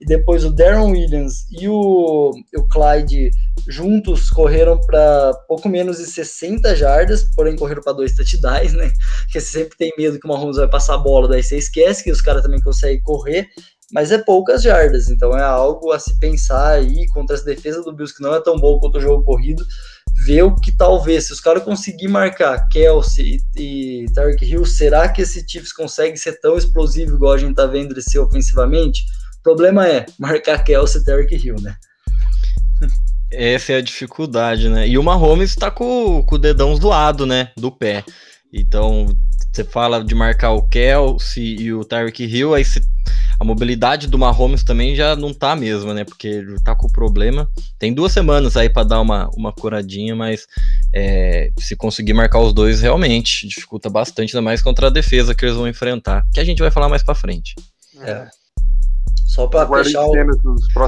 e 0.00 0.04
depois 0.04 0.44
o 0.44 0.50
Darren 0.50 0.92
Williams 0.92 1.46
e 1.50 1.68
o, 1.68 2.30
o 2.30 2.68
Clyde 2.68 3.30
juntos 3.66 4.28
correram 4.28 4.78
para 4.80 5.32
pouco 5.48 5.68
menos 5.68 5.96
de 5.98 6.06
60 6.06 6.76
jardas, 6.76 7.24
porém 7.34 7.56
correram 7.56 7.82
para 7.82 7.94
dois 7.94 8.14
touchdowns, 8.14 8.74
né? 8.74 8.90
Porque 9.24 9.40
você 9.40 9.60
sempre 9.60 9.76
tem 9.78 9.92
medo 9.96 10.18
que 10.20 10.26
o 10.26 10.28
Mahomes 10.28 10.58
vai 10.58 10.68
passar 10.68 10.94
a 10.94 10.98
bola, 10.98 11.28
daí 11.28 11.42
você 11.42 11.56
esquece 11.56 12.04
que 12.04 12.10
os 12.10 12.20
caras 12.20 12.42
também 12.42 12.60
conseguem 12.60 13.00
correr. 13.02 13.48
mas 13.92 14.10
é 14.10 14.18
poucas 14.18 14.62
jardas, 14.62 15.08
então 15.08 15.36
é 15.36 15.42
algo 15.42 15.92
a 15.92 15.98
se 15.98 16.18
pensar 16.18 16.72
aí 16.72 17.06
contra 17.08 17.34
essa 17.34 17.44
defesa 17.44 17.82
do 17.82 17.92
Bills 17.94 18.14
que 18.14 18.22
não 18.22 18.34
é 18.34 18.42
tão 18.42 18.58
boa 18.58 18.78
quanto 18.80 18.98
o 18.98 19.00
jogo 19.00 19.24
corrido, 19.24 19.64
ver 20.26 20.42
o 20.42 20.54
que 20.56 20.76
talvez, 20.76 21.26
se 21.26 21.32
os 21.32 21.40
caras 21.40 21.62
conseguirem 21.62 22.08
marcar 22.08 22.68
Kelsey 22.68 23.38
e, 23.56 24.04
e 24.04 24.12
Tarek 24.12 24.44
Hill, 24.44 24.66
será 24.66 25.08
que 25.08 25.22
esse 25.22 25.44
Chiefs 25.48 25.72
consegue 25.72 26.18
ser 26.18 26.38
tão 26.40 26.58
explosivo 26.58 27.14
igual 27.14 27.32
a 27.32 27.38
gente 27.38 27.54
tá 27.54 27.64
vendo 27.64 27.92
ele 27.92 28.02
ser 28.02 28.18
ofensivamente? 28.18 29.04
O 29.46 29.54
problema 29.54 29.86
é 29.86 30.04
marcar 30.18 30.64
Kelsey 30.64 31.00
e 31.00 31.04
Tarek 31.04 31.36
Hill, 31.36 31.54
né? 31.60 31.76
Essa 33.30 33.74
é 33.74 33.76
a 33.76 33.80
dificuldade, 33.80 34.68
né? 34.68 34.88
E 34.88 34.98
o 34.98 35.04
Mahomes 35.04 35.54
tá 35.54 35.70
com, 35.70 36.20
com 36.24 36.34
o 36.34 36.38
dedão 36.38 36.74
zoado, 36.74 37.24
né? 37.24 37.52
Do 37.56 37.70
pé. 37.70 38.02
Então, 38.52 39.06
você 39.52 39.62
fala 39.62 40.04
de 40.04 40.16
marcar 40.16 40.50
o 40.50 40.66
Kelsey 40.66 41.60
e 41.60 41.72
o 41.72 41.84
Tyreek 41.84 42.24
Hill, 42.24 42.54
aí 42.54 42.64
você, 42.64 42.80
a 43.38 43.44
mobilidade 43.44 44.08
do 44.08 44.18
Mahomes 44.18 44.64
também 44.64 44.96
já 44.96 45.14
não 45.14 45.32
tá 45.32 45.52
a 45.52 45.56
mesma, 45.56 45.94
né? 45.94 46.02
Porque 46.02 46.26
ele 46.26 46.60
tá 46.64 46.74
com 46.74 46.88
problema. 46.88 47.48
Tem 47.78 47.94
duas 47.94 48.10
semanas 48.10 48.56
aí 48.56 48.68
para 48.68 48.82
dar 48.82 49.00
uma, 49.00 49.30
uma 49.36 49.52
curadinha, 49.52 50.16
mas 50.16 50.44
é, 50.92 51.52
se 51.56 51.76
conseguir 51.76 52.14
marcar 52.14 52.40
os 52.40 52.52
dois, 52.52 52.80
realmente 52.80 53.46
dificulta 53.46 53.88
bastante, 53.88 54.36
ainda 54.36 54.42
mais 54.42 54.60
contra 54.60 54.88
a 54.88 54.90
defesa 54.90 55.36
que 55.36 55.44
eles 55.44 55.56
vão 55.56 55.68
enfrentar, 55.68 56.26
que 56.34 56.40
a 56.40 56.44
gente 56.44 56.58
vai 56.58 56.72
falar 56.72 56.88
mais 56.88 57.04
para 57.04 57.14
frente. 57.14 57.54
É. 58.00 58.26
Só 59.36 59.46
para 59.46 59.66
fechar, 59.84 60.02
o, 60.02 60.12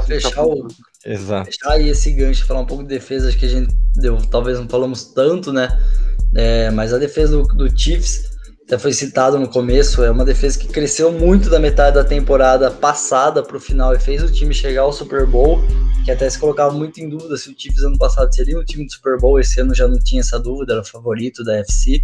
fechar, 0.07 0.43
o, 0.43 0.67
Exato. 1.05 1.45
fechar 1.45 1.71
aí 1.71 1.91
esse 1.91 2.11
gancho, 2.13 2.47
falar 2.47 2.61
um 2.61 2.65
pouco 2.65 2.83
de 2.83 2.89
defesa, 2.89 3.29
acho 3.29 3.39
que 3.39 3.45
a 3.45 3.49
gente 3.49 3.77
deu, 3.95 4.17
talvez 4.31 4.59
não 4.59 4.67
falamos 4.67 5.13
tanto, 5.13 5.53
né? 5.53 5.79
É, 6.35 6.71
mas 6.71 6.95
a 6.95 6.99
defesa 6.99 7.37
do, 7.37 7.43
do 7.43 7.79
Chiefs, 7.79 8.39
até 8.65 8.79
foi 8.79 8.95
citado 8.95 9.39
no 9.39 9.49
começo, 9.49 10.03
é 10.03 10.11
uma 10.11 10.25
defesa 10.25 10.59
que 10.59 10.67
cresceu 10.67 11.13
muito 11.13 11.51
da 11.51 11.59
metade 11.59 11.97
da 11.97 12.05
temporada 12.05 12.71
passada 12.71 13.43
para 13.43 13.59
o 13.59 13.61
final 13.61 13.95
e 13.95 14.01
fez 14.01 14.23
o 14.23 14.33
time 14.33 14.55
chegar 14.55 14.81
ao 14.81 14.95
Super 14.95 15.27
Bowl, 15.27 15.63
que 16.07 16.11
até 16.11 16.31
se 16.31 16.39
colocava 16.39 16.73
muito 16.73 16.99
em 17.03 17.09
dúvida 17.11 17.37
se 17.37 17.51
o 17.51 17.55
Chiefs 17.55 17.83
ano 17.83 17.99
passado 17.99 18.35
seria 18.35 18.59
um 18.59 18.65
time 18.65 18.87
do 18.87 18.91
Super 18.91 19.19
Bowl, 19.19 19.39
esse 19.39 19.61
ano 19.61 19.75
já 19.75 19.87
não 19.87 19.99
tinha 19.99 20.23
essa 20.23 20.41
dúvida, 20.41 20.73
era 20.73 20.81
o 20.81 20.87
favorito 20.87 21.45
da 21.45 21.59
FC 21.59 22.01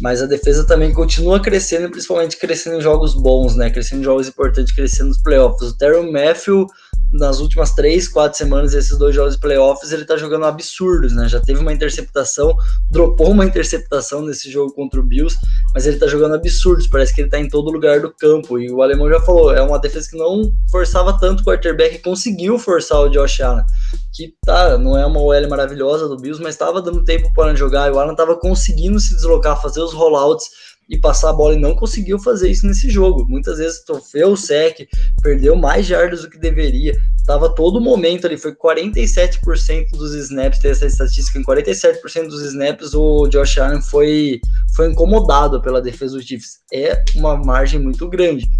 mas 0.00 0.22
a 0.22 0.26
defesa 0.26 0.66
também 0.66 0.92
continua 0.92 1.40
crescendo, 1.40 1.90
principalmente 1.90 2.36
crescendo 2.36 2.76
em 2.78 2.80
jogos 2.80 3.14
bons, 3.14 3.56
né? 3.56 3.70
Crescendo 3.70 4.00
em 4.00 4.04
jogos 4.04 4.28
importantes, 4.28 4.74
crescendo 4.74 5.08
nos 5.08 5.22
playoffs. 5.22 5.70
O 5.70 5.76
Terry 5.76 6.10
Matthew, 6.10 6.66
nas 7.12 7.40
últimas 7.40 7.74
três, 7.74 8.08
quatro 8.08 8.38
semanas, 8.38 8.74
esses 8.74 8.96
dois 8.98 9.14
jogos 9.14 9.34
de 9.34 9.40
playoffs, 9.40 9.92
ele 9.92 10.04
tá 10.04 10.16
jogando 10.16 10.46
absurdos, 10.46 11.12
né? 11.14 11.28
Já 11.28 11.40
teve 11.40 11.60
uma 11.60 11.72
interceptação, 11.72 12.54
dropou 12.90 13.30
uma 13.30 13.44
interceptação 13.44 14.22
nesse 14.22 14.50
jogo 14.50 14.72
contra 14.72 14.98
o 14.98 15.02
Bills, 15.02 15.36
mas 15.74 15.86
ele 15.86 15.98
tá 15.98 16.06
jogando 16.06 16.34
absurdos, 16.34 16.86
parece 16.86 17.14
que 17.14 17.20
ele 17.20 17.30
tá 17.30 17.38
em 17.38 17.48
todo 17.48 17.70
lugar 17.70 18.00
do 18.00 18.12
campo. 18.12 18.58
E 18.58 18.70
o 18.70 18.82
alemão 18.82 19.08
já 19.10 19.20
falou, 19.20 19.54
é 19.54 19.60
uma 19.60 19.78
defesa 19.78 20.08
que 20.10 20.16
não 20.16 20.52
forçava 20.70 21.18
tanto 21.18 21.42
o 21.42 21.44
quarterback, 21.44 21.98
conseguiu 21.98 22.58
forçar 22.58 23.00
o 23.00 23.08
Josh 23.08 23.40
Allen 23.40 23.64
que 24.12 24.34
tá, 24.44 24.76
não 24.76 24.96
é 24.96 25.06
uma 25.06 25.20
OL 25.20 25.48
maravilhosa 25.48 26.06
do 26.06 26.16
Bills, 26.16 26.42
mas 26.42 26.54
estava 26.54 26.82
dando 26.82 27.04
tempo 27.04 27.32
para 27.32 27.54
jogar, 27.54 27.88
e 27.88 27.94
o 27.94 27.98
Alan 27.98 28.12
estava 28.12 28.36
conseguindo 28.36 29.00
se 29.00 29.14
deslocar, 29.14 29.60
fazer 29.60 29.80
os 29.80 29.94
rollouts 29.94 30.44
e 30.88 30.98
passar 30.98 31.30
a 31.30 31.32
bola 31.32 31.54
e 31.54 31.58
não 31.58 31.74
conseguiu 31.74 32.18
fazer 32.18 32.50
isso 32.50 32.66
nesse 32.66 32.90
jogo. 32.90 33.26
Muitas 33.28 33.58
vezes 33.58 33.84
trofeu 33.84 34.32
o 34.32 34.36
sec, 34.36 34.88
perdeu 35.22 35.56
mais 35.56 35.86
jardas 35.86 36.22
do 36.22 36.30
que 36.30 36.38
deveria. 36.38 36.94
Tava 37.26 37.54
todo 37.54 37.80
momento 37.80 38.26
ali, 38.26 38.36
foi 38.36 38.54
47% 38.54 39.90
dos 39.92 40.12
snaps, 40.14 40.58
tem 40.58 40.72
essa 40.72 40.86
estatística, 40.86 41.38
em 41.38 41.44
47% 41.44 42.26
dos 42.26 42.42
snaps 42.42 42.94
o 42.94 43.28
Josh 43.28 43.58
Allen 43.58 43.80
foi, 43.80 44.40
foi 44.74 44.90
incomodado 44.90 45.62
pela 45.62 45.80
defesa 45.80 46.16
do 46.16 46.22
Chiefs. 46.22 46.58
É 46.72 47.02
uma 47.14 47.36
margem 47.36 47.80
muito 47.80 48.08
grande. 48.08 48.50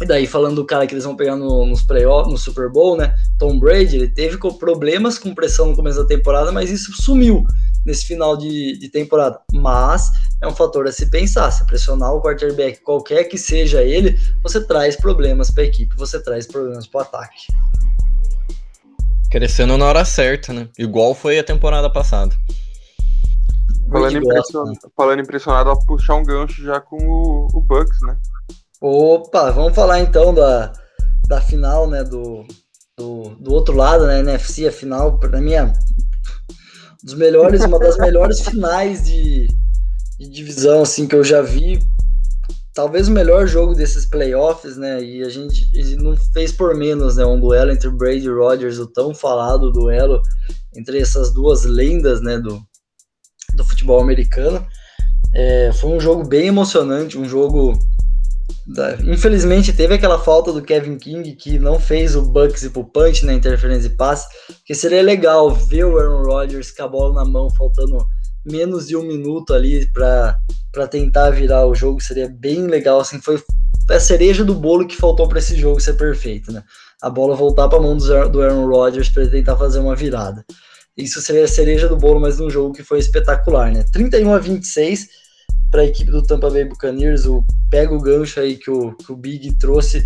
E 0.00 0.06
daí, 0.06 0.26
falando 0.26 0.56
do 0.56 0.64
cara 0.64 0.86
que 0.86 0.94
eles 0.94 1.04
vão 1.04 1.16
pegar 1.16 1.34
no, 1.34 1.66
nos 1.66 1.82
playoffs, 1.82 2.30
no 2.30 2.38
Super 2.38 2.70
Bowl, 2.70 2.96
né? 2.96 3.14
Tom 3.36 3.58
Brady, 3.58 3.96
ele 3.96 4.08
teve 4.08 4.38
problemas 4.58 5.18
com 5.18 5.34
pressão 5.34 5.66
no 5.66 5.76
começo 5.76 5.98
da 5.98 6.06
temporada, 6.06 6.52
mas 6.52 6.70
isso 6.70 6.92
sumiu 7.02 7.44
nesse 7.84 8.06
final 8.06 8.36
de, 8.36 8.78
de 8.78 8.88
temporada. 8.88 9.40
Mas 9.52 10.08
é 10.40 10.46
um 10.46 10.54
fator 10.54 10.86
a 10.86 10.92
se 10.92 11.10
pensar. 11.10 11.50
Se 11.50 11.66
pressionar 11.66 12.14
o 12.14 12.22
quarterback, 12.22 12.80
qualquer 12.82 13.24
que 13.24 13.36
seja 13.36 13.82
ele, 13.82 14.16
você 14.42 14.64
traz 14.64 14.94
problemas 14.94 15.50
para 15.50 15.64
a 15.64 15.66
equipe, 15.66 15.96
você 15.96 16.22
traz 16.22 16.46
problemas 16.46 16.86
para 16.86 16.98
o 16.98 17.02
ataque. 17.02 17.46
Crescendo 19.30 19.76
na 19.76 19.86
hora 19.86 20.04
certa, 20.04 20.52
né? 20.52 20.68
Igual 20.78 21.12
foi 21.14 21.38
a 21.40 21.44
temporada 21.44 21.90
passada. 21.90 22.34
Falando, 23.90 24.18
impressionado, 24.18 24.78
falando 24.96 25.20
impressionado, 25.20 25.70
a 25.70 25.76
puxar 25.76 26.14
um 26.14 26.22
gancho 26.22 26.62
já 26.62 26.80
com 26.80 26.96
o, 26.96 27.48
o 27.52 27.60
Bucks, 27.60 28.00
né? 28.02 28.16
Opa, 28.80 29.50
vamos 29.50 29.74
falar 29.74 29.98
então 30.00 30.32
da, 30.32 30.72
da 31.26 31.40
final, 31.40 31.90
né? 31.90 32.04
Do, 32.04 32.46
do, 32.96 33.34
do 33.40 33.52
outro 33.52 33.74
lado, 33.74 34.06
né? 34.06 34.20
NFC, 34.20 34.68
a 34.68 34.72
final, 34.72 35.18
para 35.18 35.40
mim, 35.40 35.54
é 35.54 35.72
dos 37.02 37.14
melhores, 37.14 37.64
uma 37.64 37.78
das 37.78 37.96
melhores 37.98 38.38
finais 38.46 39.04
de, 39.04 39.48
de 40.18 40.30
divisão 40.30 40.82
assim 40.82 41.08
que 41.08 41.16
eu 41.16 41.24
já 41.24 41.42
vi. 41.42 41.80
Talvez 42.72 43.08
o 43.08 43.12
melhor 43.12 43.48
jogo 43.48 43.74
desses 43.74 44.06
playoffs, 44.06 44.76
né? 44.76 45.02
E 45.02 45.24
a 45.24 45.28
gente, 45.28 45.64
gente 45.74 45.96
não 45.96 46.16
fez 46.32 46.52
por 46.52 46.76
menos, 46.76 47.16
né? 47.16 47.24
Um 47.24 47.40
duelo 47.40 47.72
entre 47.72 47.90
Brady 47.90 48.26
e 48.26 48.32
Rodgers, 48.32 48.78
o 48.78 48.86
tão 48.86 49.12
falado 49.12 49.72
duelo 49.72 50.22
entre 50.76 51.00
essas 51.00 51.32
duas 51.32 51.64
lendas, 51.64 52.20
né? 52.20 52.38
Do, 52.38 52.62
do 53.56 53.64
futebol 53.64 54.00
americano. 54.00 54.64
É, 55.34 55.72
foi 55.72 55.90
um 55.90 55.98
jogo 55.98 56.24
bem 56.24 56.46
emocionante, 56.46 57.18
um 57.18 57.28
jogo 57.28 57.76
Infelizmente 59.06 59.72
teve 59.72 59.94
aquela 59.94 60.18
falta 60.18 60.52
do 60.52 60.62
Kevin 60.62 60.98
King 60.98 61.32
que 61.32 61.58
não 61.58 61.80
fez 61.80 62.14
o 62.14 62.22
Bucks 62.22 62.62
e 62.62 62.70
pro 62.70 62.84
punch 62.84 63.24
na 63.24 63.32
interferência 63.32 63.86
e 63.88 63.96
passe, 63.96 64.28
que 64.64 64.74
seria 64.74 65.02
legal 65.02 65.50
ver 65.50 65.84
o 65.84 65.98
Aaron 65.98 66.22
Rodgers 66.22 66.70
com 66.70 66.82
a 66.82 66.88
bola 66.88 67.14
na 67.14 67.24
mão, 67.24 67.48
faltando 67.50 67.96
menos 68.44 68.86
de 68.86 68.96
um 68.96 69.02
minuto 69.02 69.54
ali 69.54 69.90
para 69.92 70.86
tentar 70.90 71.30
virar 71.30 71.66
o 71.66 71.74
jogo, 71.74 72.00
seria 72.00 72.28
bem 72.28 72.66
legal, 72.66 73.00
assim, 73.00 73.20
foi 73.20 73.42
a 73.90 74.00
cereja 74.00 74.44
do 74.44 74.54
bolo 74.54 74.86
que 74.86 74.96
faltou 74.96 75.26
para 75.28 75.38
esse 75.38 75.56
jogo 75.56 75.80
ser 75.80 75.94
perfeito, 75.94 76.52
né? 76.52 76.62
A 77.00 77.08
bola 77.08 77.34
voltar 77.34 77.68
para 77.68 77.78
a 77.78 77.82
mão 77.82 77.96
do 77.96 78.42
Aaron 78.42 78.66
Rodgers 78.66 79.08
para 79.08 79.26
tentar 79.26 79.56
fazer 79.56 79.78
uma 79.78 79.96
virada. 79.96 80.44
Isso 80.96 81.20
seria 81.22 81.44
a 81.44 81.48
cereja 81.48 81.88
do 81.88 81.96
bolo, 81.96 82.20
mas 82.20 82.38
num 82.38 82.50
jogo 82.50 82.74
que 82.74 82.82
foi 82.82 82.98
espetacular, 82.98 83.72
né? 83.72 83.84
31 83.92 84.34
a 84.34 84.38
26, 84.38 85.08
para 85.70 85.82
a 85.82 85.84
equipe 85.84 86.10
do 86.10 86.22
Tampa 86.22 86.50
Bay 86.50 86.64
Buccaneers, 86.64 87.26
o 87.26 87.44
pega 87.70 87.94
o 87.94 88.00
gancho 88.00 88.40
aí 88.40 88.56
que 88.56 88.70
o, 88.70 88.94
que 88.94 89.12
o 89.12 89.16
Big 89.16 89.56
trouxe 89.58 90.02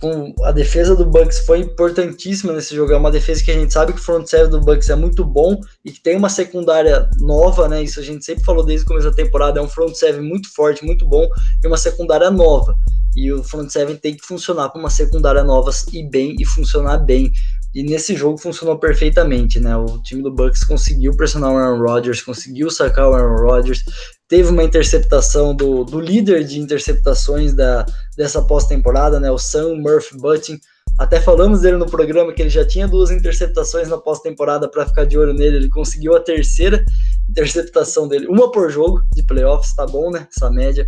com 0.00 0.34
a 0.42 0.52
defesa 0.52 0.94
do 0.94 1.06
Bucks 1.06 1.40
foi 1.40 1.60
importantíssima 1.60 2.52
nesse 2.52 2.74
jogo. 2.74 2.92
É 2.92 2.96
uma 2.96 3.10
defesa 3.10 3.42
que 3.44 3.50
a 3.50 3.54
gente 3.54 3.72
sabe 3.72 3.92
que 3.92 4.00
o 4.00 4.02
front 4.02 4.26
seven 4.26 4.50
do 4.50 4.60
Bucks 4.60 4.90
é 4.90 4.96
muito 4.96 5.24
bom 5.24 5.58
e 5.84 5.92
que 5.92 6.02
tem 6.02 6.16
uma 6.16 6.28
secundária 6.28 7.08
nova, 7.20 7.68
né? 7.68 7.82
Isso 7.82 8.00
a 8.00 8.02
gente 8.02 8.24
sempre 8.24 8.44
falou 8.44 8.64
desde 8.64 8.84
o 8.84 8.88
começo 8.88 9.08
da 9.08 9.14
temporada. 9.14 9.60
É 9.60 9.62
um 9.62 9.68
front 9.68 9.94
seven 9.94 10.22
muito 10.22 10.52
forte, 10.52 10.84
muito 10.84 11.06
bom 11.06 11.26
e 11.62 11.66
uma 11.66 11.76
secundária 11.76 12.30
nova. 12.30 12.74
E 13.14 13.32
o 13.32 13.42
front 13.42 13.70
seven 13.70 13.96
tem 13.96 14.14
que 14.14 14.26
funcionar 14.26 14.68
com 14.70 14.78
uma 14.78 14.90
secundária 14.90 15.42
nova 15.42 15.70
e 15.92 16.02
bem 16.02 16.34
e 16.38 16.44
funcionar 16.44 16.98
bem. 16.98 17.30
E 17.76 17.82
nesse 17.82 18.16
jogo 18.16 18.38
funcionou 18.38 18.78
perfeitamente, 18.78 19.60
né? 19.60 19.76
O 19.76 20.00
time 20.02 20.22
do 20.22 20.32
Bucks 20.32 20.64
conseguiu 20.64 21.14
pressionar 21.14 21.52
o 21.52 21.58
Aaron 21.58 21.78
Rodgers, 21.78 22.22
conseguiu 22.22 22.70
sacar 22.70 23.06
o 23.06 23.12
Aaron 23.12 23.36
Rodgers, 23.36 23.84
teve 24.26 24.48
uma 24.48 24.64
interceptação 24.64 25.54
do, 25.54 25.84
do 25.84 26.00
líder 26.00 26.44
de 26.44 26.58
interceptações 26.58 27.52
da, 27.52 27.84
dessa 28.16 28.40
pós-temporada, 28.40 29.20
né? 29.20 29.30
O 29.30 29.36
Sam 29.36 29.74
Murphy 29.74 30.16
Button. 30.16 30.56
Até 30.98 31.20
falamos 31.20 31.60
dele 31.60 31.76
no 31.76 31.84
programa 31.84 32.32
que 32.32 32.40
ele 32.40 32.48
já 32.48 32.66
tinha 32.66 32.88
duas 32.88 33.10
interceptações 33.10 33.90
na 33.90 33.98
pós-temporada 33.98 34.70
para 34.70 34.86
ficar 34.86 35.04
de 35.04 35.18
olho 35.18 35.34
nele. 35.34 35.56
Ele 35.56 35.68
conseguiu 35.68 36.16
a 36.16 36.20
terceira 36.20 36.82
interceptação 37.28 38.08
dele, 38.08 38.26
uma 38.26 38.50
por 38.50 38.70
jogo 38.70 39.02
de 39.12 39.22
playoffs, 39.22 39.74
tá 39.74 39.84
bom, 39.84 40.10
né? 40.10 40.26
Essa 40.34 40.50
média 40.50 40.86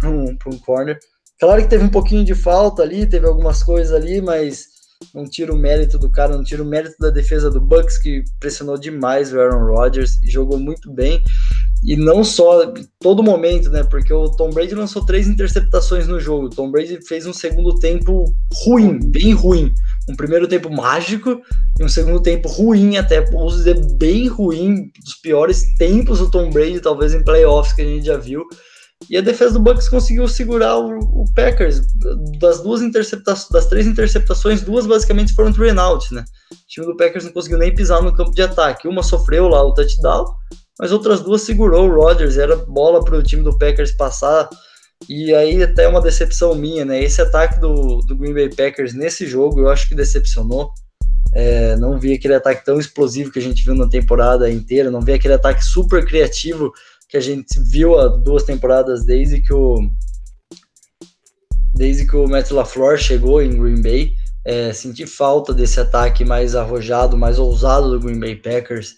para 0.00 0.08
um, 0.08 0.34
um 0.46 0.58
corner. 0.60 0.98
Claro 1.38 1.60
que 1.60 1.68
teve 1.68 1.84
um 1.84 1.90
pouquinho 1.90 2.24
de 2.24 2.34
falta 2.34 2.82
ali, 2.82 3.06
teve 3.06 3.26
algumas 3.26 3.62
coisas 3.62 3.92
ali, 3.92 4.22
mas 4.22 4.79
não 5.14 5.24
tira 5.24 5.52
o 5.52 5.56
mérito 5.56 5.98
do 5.98 6.10
cara, 6.10 6.36
não 6.36 6.44
tira 6.44 6.62
o 6.62 6.66
mérito 6.66 6.96
da 7.00 7.10
defesa 7.10 7.50
do 7.50 7.60
Bucks, 7.60 7.98
que 7.98 8.22
pressionou 8.38 8.78
demais 8.78 9.32
o 9.32 9.40
Aaron 9.40 9.74
Rodgers 9.74 10.18
jogou 10.24 10.58
muito 10.58 10.92
bem. 10.92 11.22
E 11.82 11.96
não 11.96 12.22
só 12.22 12.72
todo 13.00 13.22
momento, 13.22 13.70
né? 13.70 13.82
Porque 13.82 14.12
o 14.12 14.28
Tom 14.32 14.50
Brady 14.50 14.74
lançou 14.74 15.04
três 15.04 15.26
interceptações 15.26 16.06
no 16.06 16.20
jogo. 16.20 16.46
O 16.46 16.50
Tom 16.50 16.70
Brady 16.70 16.98
fez 17.06 17.26
um 17.26 17.32
segundo 17.32 17.78
tempo 17.78 18.24
ruim, 18.66 19.00
bem 19.10 19.32
ruim. 19.32 19.72
Um 20.08 20.14
primeiro 20.14 20.46
tempo 20.46 20.68
mágico 20.68 21.40
e 21.78 21.84
um 21.84 21.88
segundo 21.88 22.20
tempo 22.20 22.48
ruim, 22.48 22.98
até 22.98 23.22
posso 23.22 23.56
dizer 23.56 23.80
bem 23.96 24.28
ruim, 24.28 24.90
dos 25.02 25.14
piores 25.14 25.74
tempos 25.78 26.18
do 26.18 26.30
Tom 26.30 26.50
Brady, 26.50 26.80
talvez 26.80 27.14
em 27.14 27.24
playoffs 27.24 27.72
que 27.72 27.80
a 27.80 27.86
gente 27.86 28.04
já 28.04 28.18
viu. 28.18 28.44
E 29.08 29.16
a 29.16 29.20
defesa 29.20 29.54
do 29.54 29.60
Bucks 29.60 29.88
conseguiu 29.88 30.28
segurar 30.28 30.76
o, 30.76 30.98
o 30.98 31.24
Packers. 31.34 31.80
Das 32.38 32.62
duas 32.62 32.82
interceptações, 32.82 33.50
das 33.50 33.66
três 33.66 33.86
interceptações, 33.86 34.62
duas 34.62 34.86
basicamente 34.86 35.32
foram 35.32 35.52
three 35.52 35.70
out, 35.70 36.12
né? 36.12 36.24
O 36.52 36.56
time 36.68 36.86
do 36.86 36.96
Packers 36.96 37.24
não 37.24 37.32
conseguiu 37.32 37.58
nem 37.58 37.74
pisar 37.74 38.02
no 38.02 38.14
campo 38.14 38.32
de 38.32 38.42
ataque. 38.42 38.86
Uma 38.86 39.02
sofreu 39.02 39.48
lá 39.48 39.62
o 39.64 39.72
touchdown, 39.72 40.26
mas 40.78 40.92
outras 40.92 41.22
duas 41.22 41.42
segurou 41.42 41.88
o 41.88 41.94
Rodgers. 41.94 42.36
Era 42.36 42.56
bola 42.56 43.02
para 43.02 43.16
o 43.16 43.22
time 43.22 43.42
do 43.42 43.56
Packers 43.58 43.92
passar 43.92 44.48
E 45.08 45.34
aí 45.34 45.62
até 45.62 45.88
uma 45.88 46.02
decepção 46.02 46.54
minha, 46.54 46.84
né? 46.84 47.02
Esse 47.02 47.22
ataque 47.22 47.58
do, 47.58 48.00
do 48.00 48.16
Green 48.16 48.34
Bay 48.34 48.50
Packers 48.50 48.92
nesse 48.92 49.26
jogo 49.26 49.60
eu 49.60 49.68
acho 49.70 49.88
que 49.88 49.94
decepcionou. 49.94 50.70
É, 51.32 51.76
não 51.76 51.98
vi 51.98 52.12
aquele 52.12 52.34
ataque 52.34 52.64
tão 52.64 52.78
explosivo 52.78 53.30
que 53.30 53.38
a 53.38 53.42
gente 53.42 53.64
viu 53.64 53.74
na 53.74 53.88
temporada 53.88 54.50
inteira, 54.50 54.90
não 54.90 55.00
vi 55.00 55.12
aquele 55.12 55.34
ataque 55.34 55.64
super 55.64 56.04
criativo 56.04 56.72
que 57.10 57.16
a 57.16 57.20
gente 57.20 57.58
viu 57.58 57.98
há 57.98 58.06
duas 58.06 58.44
temporadas 58.44 59.04
desde 59.04 59.42
que 59.42 59.52
o 59.52 59.76
desde 61.74 62.06
que 62.06 62.16
o 62.16 62.28
Matt 62.28 62.50
LaFleur 62.50 62.96
chegou 62.98 63.42
em 63.42 63.58
Green 63.58 63.82
Bay. 63.82 64.12
É, 64.44 64.72
senti 64.72 65.06
falta 65.06 65.52
desse 65.52 65.78
ataque 65.80 66.24
mais 66.24 66.54
arrojado, 66.54 67.16
mais 67.16 67.38
ousado 67.38 67.90
do 67.90 68.00
Green 68.00 68.18
Bay 68.18 68.36
Packers. 68.36 68.94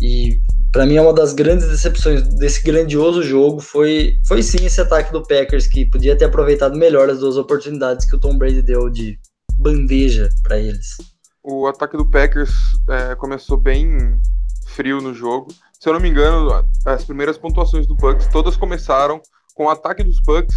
E 0.00 0.40
para 0.72 0.86
mim 0.86 0.96
é 0.96 1.02
uma 1.02 1.12
das 1.12 1.32
grandes 1.32 1.68
decepções 1.68 2.22
desse 2.36 2.62
grandioso 2.62 3.22
jogo 3.22 3.60
foi 3.60 4.16
foi 4.26 4.42
sim 4.42 4.64
esse 4.64 4.80
ataque 4.80 5.12
do 5.12 5.22
Packers 5.22 5.66
que 5.66 5.86
podia 5.86 6.16
ter 6.16 6.26
aproveitado 6.26 6.76
melhor 6.76 7.10
as 7.10 7.18
duas 7.18 7.36
oportunidades 7.36 8.08
que 8.08 8.14
o 8.14 8.20
Tom 8.20 8.38
Brady 8.38 8.62
deu 8.62 8.88
de 8.88 9.18
bandeja 9.54 10.28
para 10.42 10.58
eles. 10.58 10.96
O 11.42 11.66
ataque 11.66 11.96
do 11.96 12.08
Packers 12.08 12.52
é, 12.88 13.14
começou 13.16 13.56
bem 13.56 14.20
frio 14.66 15.00
no 15.00 15.12
jogo. 15.12 15.48
Se 15.80 15.88
eu 15.88 15.92
não 15.92 16.00
me 16.00 16.08
engano, 16.08 16.64
as 16.84 17.04
primeiras 17.04 17.38
pontuações 17.38 17.86
do 17.86 17.94
Bucks 17.94 18.26
todas 18.28 18.56
começaram 18.56 19.20
com 19.54 19.66
o 19.66 19.70
ataque 19.70 20.02
dos 20.02 20.20
Bucks 20.20 20.54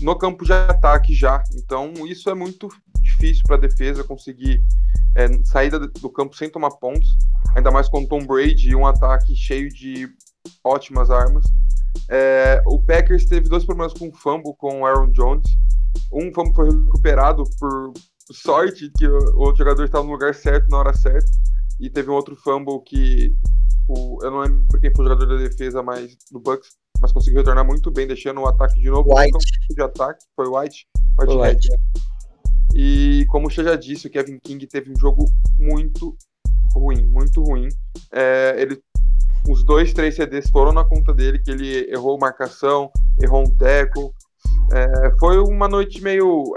no 0.00 0.16
campo 0.16 0.44
de 0.44 0.52
ataque 0.52 1.14
já. 1.14 1.42
Então 1.54 1.92
isso 2.06 2.28
é 2.28 2.34
muito 2.34 2.68
difícil 3.00 3.42
para 3.46 3.56
a 3.56 3.60
defesa 3.60 4.02
conseguir 4.02 4.60
é, 5.14 5.28
sair 5.44 5.70
do 5.70 6.10
campo 6.10 6.36
sem 6.36 6.50
tomar 6.50 6.70
pontos 6.72 7.08
ainda 7.54 7.70
mais 7.70 7.88
com 7.88 8.02
o 8.02 8.08
Tom 8.08 8.26
Brady 8.26 8.70
e 8.70 8.74
um 8.74 8.86
ataque 8.86 9.34
cheio 9.34 9.68
de 9.68 10.08
ótimas 10.62 11.10
armas. 11.10 11.44
É, 12.10 12.60
o 12.66 12.80
Packers 12.80 13.26
teve 13.26 13.48
dois 13.48 13.64
problemas 13.64 13.92
com 13.92 14.08
o 14.08 14.12
fumble 14.12 14.54
com 14.58 14.80
o 14.80 14.86
Aaron 14.86 15.10
Jones. 15.10 15.46
Um 16.12 16.32
fumble 16.34 16.54
foi 16.54 16.70
recuperado 16.70 17.44
por 17.58 17.92
sorte 18.32 18.90
que 18.98 19.06
o 19.06 19.38
outro 19.38 19.58
jogador 19.58 19.84
estava 19.84 20.04
no 20.04 20.12
lugar 20.12 20.34
certo 20.34 20.68
na 20.68 20.78
hora 20.78 20.92
certa. 20.92 21.30
E 21.80 21.88
teve 21.88 22.10
um 22.10 22.14
outro 22.14 22.36
fumble 22.36 22.80
que 22.84 23.34
o, 23.88 24.18
eu 24.22 24.30
não 24.30 24.40
lembro 24.40 24.80
quem 24.80 24.92
foi 24.94 25.04
o 25.04 25.08
jogador 25.08 25.36
da 25.36 25.42
defesa 25.42 25.82
mais 25.82 26.16
do 26.30 26.40
Bucks, 26.40 26.70
mas 27.00 27.12
conseguiu 27.12 27.40
retornar 27.40 27.66
muito 27.66 27.90
bem, 27.90 28.06
deixando 28.06 28.40
o 28.40 28.46
ataque 28.46 28.80
de 28.80 28.90
novo 28.90 29.14
White. 29.14 29.38
de 29.70 29.82
ataque. 29.82 30.24
Foi 30.34 30.46
White. 30.48 30.86
White, 31.20 31.36
White. 31.36 31.68
E 32.74 33.26
como 33.28 33.50
você 33.50 33.62
já 33.62 33.76
disse, 33.76 34.06
o 34.06 34.10
Kevin 34.10 34.38
King 34.38 34.66
teve 34.66 34.90
um 34.90 34.98
jogo 34.98 35.26
muito 35.58 36.16
ruim, 36.74 37.06
muito 37.06 37.42
ruim. 37.42 37.68
É, 38.12 38.56
ele, 38.58 38.80
os 39.48 39.62
dois, 39.62 39.92
três 39.92 40.16
CDs 40.16 40.50
foram 40.50 40.72
na 40.72 40.84
conta 40.84 41.12
dele, 41.12 41.38
que 41.38 41.50
ele 41.50 41.90
errou 41.90 42.18
marcação, 42.18 42.90
errou 43.22 43.42
um 43.42 43.56
teco. 43.56 44.14
É, 44.72 45.12
foi 45.18 45.38
uma 45.38 45.68
noite 45.68 46.02
meio 46.02 46.54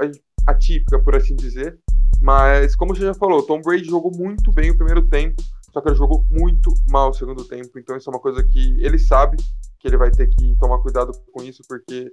atípica, 0.48 0.98
por 1.00 1.16
assim 1.16 1.36
dizer. 1.36 1.78
Mas, 2.22 2.76
como 2.76 2.96
você 2.96 3.02
já 3.02 3.14
falou, 3.14 3.44
Tom 3.44 3.62
Brady 3.62 3.86
jogou 3.86 4.12
muito 4.12 4.52
bem 4.52 4.72
o 4.72 4.78
primeiro 4.78 5.08
tempo, 5.08 5.36
só 5.72 5.82
que 5.82 5.90
ele 5.90 5.96
jogou 5.96 6.26
muito 6.30 6.74
mal 6.90 7.10
o 7.10 7.14
segundo 7.14 7.44
tempo. 7.46 7.78
Então, 7.78 7.96
isso 7.96 8.10
é 8.10 8.14
uma 8.14 8.22
coisa 8.22 8.44
que 8.44 8.84
ele 8.84 8.98
sabe 8.98 9.38
que 9.80 9.88
ele 9.88 9.98
vai 9.98 10.10
ter 10.10 10.28
que 10.28 10.56
tomar 10.58 10.80
cuidado 10.80 11.12
com 11.32 11.44
isso, 11.44 11.62
porque 11.68 12.10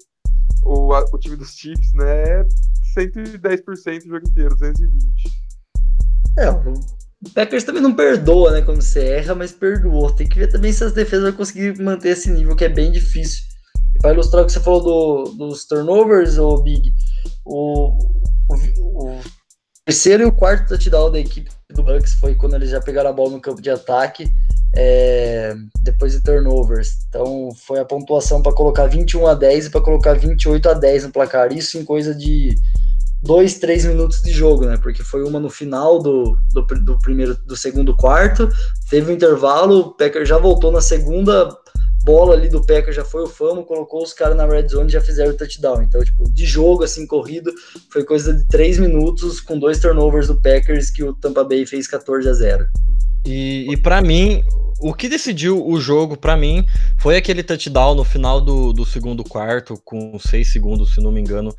o, 0.65 0.95
o 0.95 1.19
time 1.19 1.37
dos 1.37 1.55
Chiefs 1.55 1.93
né, 1.95 2.41
é 2.41 2.47
110% 2.97 4.05
o 4.05 4.09
jogo 4.09 4.29
inteiro, 4.29 4.57
220%. 4.57 4.89
É, 6.37 6.51
o 6.51 7.31
Packers 7.33 7.65
também 7.65 7.83
não 7.83 7.95
perdoa, 7.95 8.53
né, 8.53 8.63
quando 8.63 8.83
você 8.83 9.01
erra, 9.01 9.35
mas 9.35 9.53
perdoou. 9.53 10.11
Tem 10.13 10.29
que 10.29 10.39
ver 10.39 10.49
também 10.49 10.73
se 10.73 10.85
as 10.85 10.93
defesas 10.93 11.25
vão 11.25 11.33
conseguir 11.33 11.81
manter 11.81 12.11
esse 12.11 12.31
nível, 12.31 12.57
que 12.57 12.65
é 12.65 12.69
bem 12.69 12.91
difícil. 12.93 13.45
E 13.95 13.99
para 13.99 14.13
ilustrar 14.13 14.43
o 14.43 14.47
que 14.47 14.53
você 14.53 14.61
falou 14.61 14.83
do, 14.83 15.33
dos 15.37 15.65
turnovers, 15.67 16.39
o 16.39 16.59
Big, 16.59 16.93
o, 17.45 17.97
o, 18.49 18.55
o, 18.81 19.21
terceiro 19.85 20.23
e 20.23 20.27
o 20.27 20.33
quarto 20.33 20.69
touchdown 20.69 21.11
da 21.11 21.21
equipe 21.21 21.51
do 21.71 21.83
Bucks 21.83 22.15
foi 22.15 22.35
quando 22.35 22.55
eles 22.55 22.71
já 22.71 22.81
pegaram 22.81 23.11
a 23.11 23.13
bola 23.13 23.33
no 23.33 23.41
campo 23.41 23.61
de 23.61 23.71
ataque, 23.71 24.27
é, 24.75 25.55
depois 25.83 26.13
de 26.13 26.23
turnovers. 26.23 26.99
Então 27.09 27.51
foi 27.67 27.81
a 27.81 27.85
pontuação 27.85 28.43
para 28.43 28.55
colocar 28.55 28.87
21 28.87 29.27
a 29.27 29.35
10 29.35 29.67
e 29.67 29.71
para 29.71 29.83
colocar 29.83 30.15
28 30.15 30.69
a 30.69 30.75
10 30.75 31.05
no 31.05 31.13
placar. 31.13 31.53
Isso 31.53 31.77
em 31.79 31.85
coisa 31.85 32.15
de 32.15 32.55
dois, 33.23 33.59
três 33.59 33.85
minutos 33.85 34.23
de 34.23 34.31
jogo, 34.31 34.67
né? 34.67 34.77
Porque 34.77 35.03
foi 35.03 35.23
uma 35.25 35.41
no 35.41 35.51
final 35.51 35.99
do, 35.99 36.37
do, 36.53 36.63
do 36.63 36.99
primeiro, 36.99 37.37
do 37.45 37.57
segundo 37.57 37.97
quarto, 37.97 38.49
teve 38.89 39.11
um 39.11 39.15
intervalo, 39.15 39.79
o 39.79 39.91
Packer 39.95 40.27
já 40.27 40.39
voltou 40.39 40.71
na 40.71 40.81
segunda 40.81 41.49
bola 42.05 42.35
ali 42.35 42.51
do 42.51 42.61
Packer, 42.61 42.93
já 42.93 43.05
foi 43.05 43.23
o 43.23 43.27
famo, 43.27 43.65
colocou 43.65 44.03
os 44.03 44.13
caras 44.13 44.37
na 44.37 44.47
red 44.47 44.69
zone 44.69 44.89
e 44.89 44.93
já 44.93 45.01
fizeram 45.01 45.33
o 45.33 45.37
touchdown. 45.37 45.83
Então, 45.83 46.05
tipo, 46.05 46.31
de 46.31 46.45
jogo, 46.45 46.85
assim, 46.85 47.07
corrido, 47.07 47.51
foi 47.91 48.05
coisa 48.05 48.35
de 48.35 48.47
três 48.47 48.79
minutos 48.79 49.41
com 49.41 49.59
dois 49.59 49.81
turnovers 49.81 50.27
do 50.27 50.41
Packers 50.41 50.91
que 50.91 51.03
o 51.03 51.15
Tampa 51.15 51.43
Bay 51.43 51.65
fez 51.65 51.89
14 51.89 52.29
a 52.29 52.33
0. 52.35 52.67
E, 53.25 53.67
e 53.71 53.77
para 53.77 54.03
mim, 54.03 54.43
o 54.81 54.93
que 54.93 55.09
decidiu 55.09 55.67
o 55.67 55.81
jogo 55.81 56.17
para 56.17 56.37
mim 56.37 56.65
foi 56.99 57.17
aquele 57.17 57.43
touchdown 57.43 57.95
no 57.95 58.05
final 58.05 58.41
do, 58.41 58.73
do 58.73 58.85
segundo 58.85 59.25
quarto, 59.25 59.81
com 59.85 60.19
seis 60.19 60.53
segundos, 60.53 60.95
se 60.95 61.01
não 61.01 61.11
me 61.11 61.21
engano. 61.21 61.55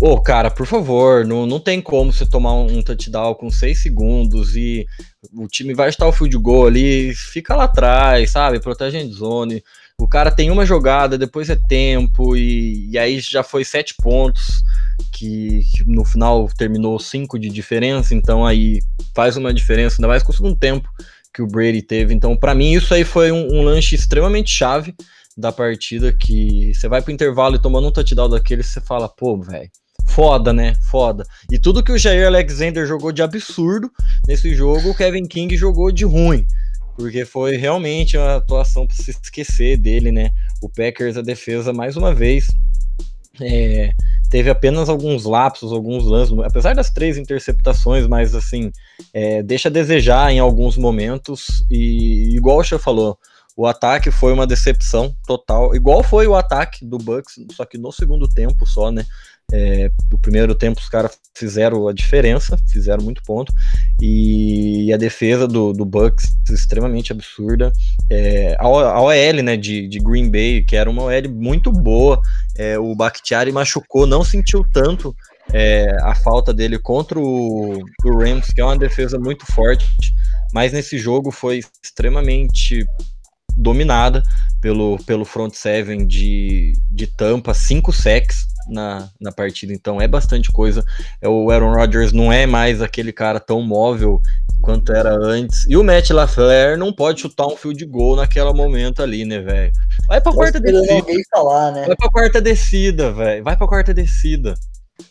Ô, 0.00 0.12
oh, 0.12 0.20
cara, 0.20 0.50
por 0.50 0.66
favor, 0.66 1.24
não, 1.24 1.46
não 1.46 1.60
tem 1.60 1.80
como 1.80 2.12
você 2.12 2.26
tomar 2.26 2.54
um, 2.54 2.82
touchdown 2.82 3.34
com 3.34 3.50
seis 3.50 3.82
segundos 3.82 4.56
e 4.56 4.86
o 5.32 5.46
time 5.46 5.74
vai 5.74 5.88
estar 5.88 6.06
o 6.06 6.12
field 6.12 6.36
goal 6.38 6.66
ali, 6.66 7.14
fica 7.14 7.54
lá 7.54 7.64
atrás, 7.64 8.30
sabe? 8.30 8.60
Protege 8.60 8.98
a 8.98 9.06
zone. 9.06 9.62
O 10.00 10.06
cara 10.06 10.30
tem 10.30 10.50
uma 10.50 10.64
jogada, 10.64 11.18
depois 11.18 11.50
é 11.50 11.56
tempo, 11.68 12.36
e, 12.36 12.88
e 12.90 12.98
aí 12.98 13.18
já 13.18 13.42
foi 13.42 13.64
sete 13.64 13.94
pontos, 14.00 14.62
que, 15.12 15.60
que, 15.74 15.84
no 15.84 16.04
final 16.04 16.48
terminou 16.56 16.98
cinco 17.00 17.38
de 17.38 17.48
diferença, 17.48 18.14
então 18.14 18.46
aí 18.46 18.80
faz 19.14 19.36
uma 19.36 19.52
diferença, 19.52 19.96
ainda 19.96 20.06
mais 20.06 20.22
com 20.22 20.30
o 20.30 20.34
segundo 20.34 20.56
tempo 20.56 20.88
que 21.34 21.42
o 21.42 21.46
Brady 21.46 21.82
teve. 21.82 22.14
Então, 22.14 22.36
para 22.36 22.54
mim, 22.54 22.72
isso 22.72 22.92
aí 22.92 23.04
foi 23.04 23.30
um, 23.30 23.46
um, 23.52 23.62
lanche 23.62 23.94
extremamente 23.94 24.50
chave 24.50 24.94
da 25.36 25.52
partida. 25.52 26.12
Que 26.12 26.72
você 26.74 26.88
vai 26.88 27.02
pro 27.02 27.12
intervalo 27.12 27.56
e 27.56 27.62
tomando 27.62 27.88
um 27.88 27.92
touchdown 27.92 28.28
daquele, 28.28 28.62
você 28.62 28.80
fala, 28.80 29.08
pô, 29.08 29.40
velho. 29.40 29.70
Foda, 30.06 30.52
né? 30.52 30.74
Foda. 30.90 31.24
E 31.50 31.58
tudo 31.58 31.82
que 31.82 31.92
o 31.92 31.98
Jair 31.98 32.26
Alexander 32.26 32.86
jogou 32.86 33.12
de 33.12 33.22
absurdo 33.22 33.90
nesse 34.26 34.54
jogo, 34.54 34.90
o 34.90 34.94
Kevin 34.94 35.26
King 35.26 35.56
jogou 35.56 35.92
de 35.92 36.04
ruim. 36.04 36.46
Porque 36.98 37.24
foi 37.24 37.56
realmente 37.56 38.16
uma 38.16 38.36
atuação 38.38 38.84
para 38.84 38.96
se 38.96 39.12
esquecer 39.12 39.76
dele, 39.76 40.10
né? 40.10 40.32
O 40.60 40.68
Packers, 40.68 41.16
a 41.16 41.22
defesa, 41.22 41.72
mais 41.72 41.96
uma 41.96 42.12
vez, 42.12 42.48
é, 43.40 43.92
teve 44.28 44.50
apenas 44.50 44.88
alguns 44.88 45.24
lapsos, 45.24 45.72
alguns 45.72 46.04
lances, 46.04 46.36
apesar 46.40 46.74
das 46.74 46.90
três 46.90 47.16
interceptações, 47.16 48.08
mas 48.08 48.34
assim, 48.34 48.72
é, 49.14 49.44
deixa 49.44 49.68
a 49.68 49.72
desejar 49.72 50.32
em 50.32 50.40
alguns 50.40 50.76
momentos, 50.76 51.64
e 51.70 52.34
igual 52.34 52.58
o 52.58 52.64
Xê 52.64 52.80
falou, 52.80 53.16
o 53.56 53.64
ataque 53.64 54.10
foi 54.10 54.32
uma 54.32 54.46
decepção 54.46 55.14
total, 55.24 55.76
igual 55.76 56.02
foi 56.02 56.26
o 56.26 56.34
ataque 56.34 56.84
do 56.84 56.98
Bucks, 56.98 57.36
só 57.52 57.64
que 57.64 57.78
no 57.78 57.92
segundo 57.92 58.28
tempo 58.28 58.66
só, 58.66 58.90
né? 58.90 59.06
É, 59.50 59.90
primeiro 60.28 60.54
tempo 60.54 60.78
os 60.78 60.90
caras 60.90 61.18
fizeram 61.34 61.88
a 61.88 61.92
diferença, 61.94 62.58
fizeram 62.70 63.02
muito 63.02 63.22
ponto, 63.22 63.50
e 63.98 64.92
a 64.92 64.96
defesa 64.98 65.48
do, 65.48 65.72
do 65.72 65.86
Bucks 65.86 66.36
extremamente 66.50 67.12
absurda. 67.12 67.72
É, 68.10 68.54
a, 68.58 68.64
a 68.64 69.00
OL 69.00 69.42
né, 69.42 69.56
de, 69.56 69.88
de 69.88 69.98
Green 70.00 70.30
Bay, 70.30 70.62
que 70.62 70.76
era 70.76 70.90
uma 70.90 71.04
OL 71.04 71.30
muito 71.30 71.72
boa, 71.72 72.20
é, 72.58 72.78
o 72.78 72.94
Bakhtiari 72.94 73.50
machucou, 73.50 74.06
não 74.06 74.22
sentiu 74.22 74.62
tanto 74.70 75.16
é, 75.52 75.96
a 76.02 76.14
falta 76.14 76.52
dele 76.52 76.78
contra 76.78 77.18
o, 77.18 77.78
o 78.04 78.18
Rams, 78.18 78.48
que 78.48 78.60
é 78.60 78.64
uma 78.64 78.76
defesa 78.76 79.18
muito 79.18 79.46
forte, 79.46 79.86
mas 80.52 80.74
nesse 80.74 80.98
jogo 80.98 81.30
foi 81.30 81.62
extremamente 81.82 82.84
dominada 83.56 84.22
pelo, 84.60 84.98
pelo 85.04 85.24
front 85.24 85.54
seven 85.54 86.06
de, 86.06 86.74
de 86.90 87.06
Tampa, 87.06 87.54
cinco 87.54 87.92
sacks 87.92 88.46
na, 88.68 89.08
na 89.20 89.32
partida, 89.32 89.72
então 89.72 90.00
é 90.00 90.06
bastante 90.06 90.52
coisa. 90.52 90.84
É, 91.20 91.28
o 91.28 91.50
Aaron 91.50 91.74
Rodgers 91.74 92.12
não 92.12 92.32
é 92.32 92.46
mais 92.46 92.82
aquele 92.82 93.12
cara 93.12 93.40
tão 93.40 93.62
móvel 93.62 94.20
quanto 94.60 94.92
era 94.92 95.14
antes. 95.14 95.64
E 95.68 95.76
o 95.76 95.84
Matt 95.84 96.10
LaFleur 96.10 96.76
não 96.76 96.92
pode 96.92 97.20
chutar 97.20 97.46
um 97.46 97.56
fio 97.56 97.72
de 97.72 97.84
gol 97.84 98.16
naquele 98.16 98.52
momento 98.52 99.02
ali, 99.02 99.24
né, 99.24 99.40
velho? 99.40 99.72
Vai 100.06 100.20
pra 100.20 100.32
quarta 100.32 100.60
descida. 100.60 101.04
Falar, 101.30 101.72
né? 101.72 101.86
Vai 101.86 101.96
pra 101.96 102.10
quarta 102.10 102.40
descida, 102.40 103.12
velho. 103.12 103.44
Vai 103.44 103.56
pra 103.56 103.68
quarta 103.68 103.94
descida. 103.94 104.54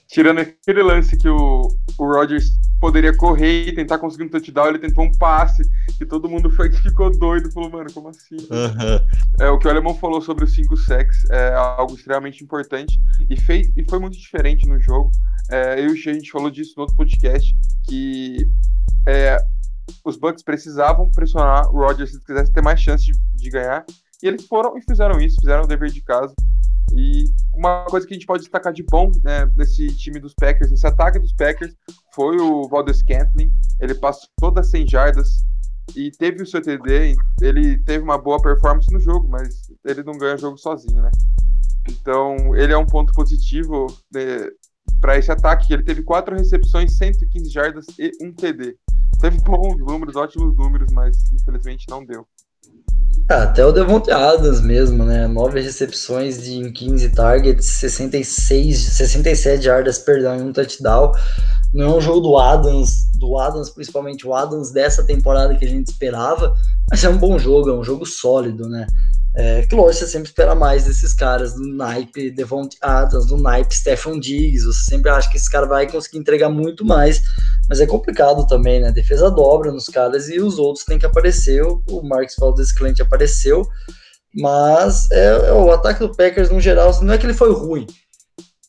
Tirando 0.08 0.40
aquele 0.40 0.82
lance 0.82 1.18
que 1.18 1.28
o, 1.28 1.68
o 1.98 2.06
Rodgers 2.06 2.46
poderia 2.80 3.16
correr 3.16 3.68
e 3.68 3.76
tentar 3.76 3.98
conseguir 3.98 4.26
um 4.26 4.30
touchdown, 4.30 4.68
ele 4.68 4.80
tentou 4.80 5.04
um 5.04 5.12
passe 5.18 5.64
que 5.98 6.06
todo 6.06 6.30
mundo 6.30 6.50
foi 6.52 6.72
ficou 6.72 7.10
doido, 7.18 7.52
falou, 7.52 7.70
mano, 7.70 7.92
como 7.92 8.10
assim? 8.10 8.38
Uhum. 8.38 9.00
É, 9.40 9.50
o 9.50 9.58
que 9.58 9.68
o 9.68 9.70
Alemão 9.70 9.96
falou 9.96 10.22
sobre 10.22 10.46
os 10.46 10.54
5 10.54 10.78
sacks 10.78 11.30
é 11.30 11.54
algo 11.54 11.96
extremamente 11.96 12.44
importante 12.44 13.00
e, 13.30 13.40
fez, 13.40 13.72
e 13.76 13.84
foi 13.90 14.00
muito 14.00 14.18
diferente 14.18 14.68
no 14.68 14.80
jogo. 14.80 15.12
É, 15.50 15.80
eu 15.80 15.90
e 15.90 15.94
o 15.94 15.96
Xê, 15.96 16.12
a 16.12 16.14
gente 16.14 16.32
falou 16.32 16.50
disso 16.50 16.74
no 16.78 16.84
outro 16.84 16.96
podcast, 16.96 17.56
que 17.88 18.50
é, 19.08 19.38
os 20.06 20.18
Bucks 20.18 20.44
precisavam 20.44 21.10
pressionar 21.12 21.68
o 21.70 21.80
Rodgers 21.80 22.12
se 22.12 22.24
quisesse 22.24 22.52
ter 22.52 22.62
mais 22.62 22.80
chance 22.80 23.06
de, 23.06 23.14
de 23.36 23.50
ganhar, 23.50 23.86
e 24.22 24.28
eles 24.28 24.46
foram 24.46 24.78
e 24.78 24.82
fizeram 24.82 25.20
isso, 25.22 25.38
fizeram 25.40 25.64
o 25.64 25.68
dever 25.68 25.90
de 25.90 26.02
casa. 26.02 26.34
E 26.94 27.26
uma 27.54 27.86
coisa 27.86 28.06
que 28.06 28.14
a 28.14 28.18
gente 28.18 28.26
pode 28.26 28.44
destacar 28.44 28.72
de 28.72 28.84
bom 28.84 29.12
né, 29.24 29.50
nesse 29.56 29.88
time 29.96 30.20
dos 30.20 30.34
Packers, 30.34 30.72
nesse 30.72 30.88
ataque 30.88 31.20
dos 31.20 31.34
Packers, 31.34 31.76
foi 32.14 32.38
o 32.38 32.68
Valdez 32.68 32.98
Scantling. 32.98 33.52
Ele 33.80 33.96
passou 33.96 34.52
das 34.54 34.70
100 34.70 34.88
jardas 34.88 35.46
e 35.96 36.12
teve 36.12 36.44
o 36.44 36.46
seu 36.46 36.62
TD. 36.62 37.16
Ele 37.42 37.78
teve 37.80 38.04
uma 38.04 38.18
boa 38.18 38.42
performance 38.42 38.92
no 38.92 39.00
jogo, 39.00 39.28
mas 39.28 39.70
ele 39.86 40.04
não 40.04 40.18
ganha 40.18 40.38
jogo 40.38 40.58
sozinho, 40.58 41.02
né? 41.02 41.12
Então, 41.90 42.56
ele 42.56 42.74
é 42.74 42.78
um 42.78 42.86
ponto 42.86 43.14
positivo 43.14 43.88
né, 44.14 44.50
para 45.00 45.18
esse 45.18 45.32
ataque. 45.32 45.74
Ele 45.74 45.84
teve 45.84 46.04
quatro 46.04 46.36
recepções, 46.36 46.98
115 46.98 47.50
jardas 47.50 47.86
e 47.98 48.12
um 48.22 48.34
TD. 48.34 48.76
Teve 49.20 49.40
bons 49.42 49.78
números, 49.78 50.16
ótimos 50.16 50.56
números, 50.56 50.92
mas 50.92 51.18
infelizmente 51.32 51.86
não 51.90 52.06
deu. 52.06 52.28
Ah, 53.30 53.44
até 53.44 53.66
o 53.66 53.74
Devontae 53.74 54.14
Adams 54.14 54.62
mesmo, 54.62 55.04
né? 55.04 55.28
Nove 55.28 55.60
recepções 55.60 56.42
de 56.42 56.72
15 56.72 57.10
targets, 57.10 57.66
66, 57.66 58.80
67 58.80 59.64
jardas, 59.66 60.00
perdão, 60.00 60.38
em 60.38 60.44
um 60.44 60.54
touchdown. 60.54 61.12
Não 61.74 61.86
é 61.86 61.98
um 61.98 62.02
jogo 62.02 62.22
do 62.22 62.38
Adams, 62.38 63.12
do 63.20 63.38
Adams, 63.38 63.70
principalmente 63.70 64.26
o 64.26 64.34
Adams 64.34 64.72
dessa 64.72 65.04
temporada 65.04 65.56
que 65.56 65.66
a 65.66 65.68
gente 65.68 65.90
esperava, 65.90 66.56
mas 66.90 67.04
é 67.04 67.10
um 67.10 67.18
bom 67.18 67.38
jogo, 67.38 67.70
é 67.70 67.74
um 67.74 67.84
jogo 67.84 68.06
sólido, 68.06 68.70
né? 68.70 68.88
É, 69.40 69.62
que 69.68 69.76
lógico, 69.76 70.04
você 70.04 70.08
sempre 70.08 70.30
espera 70.30 70.56
mais 70.56 70.86
desses 70.86 71.14
caras, 71.14 71.54
do 71.54 71.64
naipe 71.68 72.32
Devontae 72.32 72.76
Adams, 72.82 73.28
do 73.28 73.38
naipe 73.38 73.76
Stephen 73.76 74.20
Diggs, 74.20 74.66
você 74.66 74.90
sempre 74.90 75.12
acha 75.12 75.30
que 75.30 75.38
esse 75.38 75.48
cara 75.48 75.68
vai 75.68 75.88
conseguir 75.88 76.18
entregar 76.18 76.50
muito 76.50 76.84
mais, 76.84 77.22
mas 77.70 77.80
é 77.80 77.86
complicado 77.86 78.48
também, 78.48 78.80
né? 78.80 78.92
Defesa 78.92 79.30
dobra 79.30 79.72
nos 79.72 79.86
caras 79.86 80.28
e 80.28 80.40
os 80.40 80.58
outros 80.58 80.86
têm 80.86 80.98
que 80.98 81.06
aparecer, 81.06 81.62
o 81.64 82.02
Marcos 82.02 82.36
Valdez 82.36 82.72
Cliente 82.72 83.04
apareceu, 83.04 83.70
mas 84.34 85.08
é, 85.12 85.50
é, 85.50 85.54
o 85.54 85.72
ataque 85.72 86.00
do 86.00 86.16
Packers 86.16 86.50
no 86.50 86.60
geral, 86.60 86.92
não 87.04 87.14
é 87.14 87.18
que 87.20 87.28
ele 87.28 87.36
foi 87.36 87.54
ruim, 87.54 87.86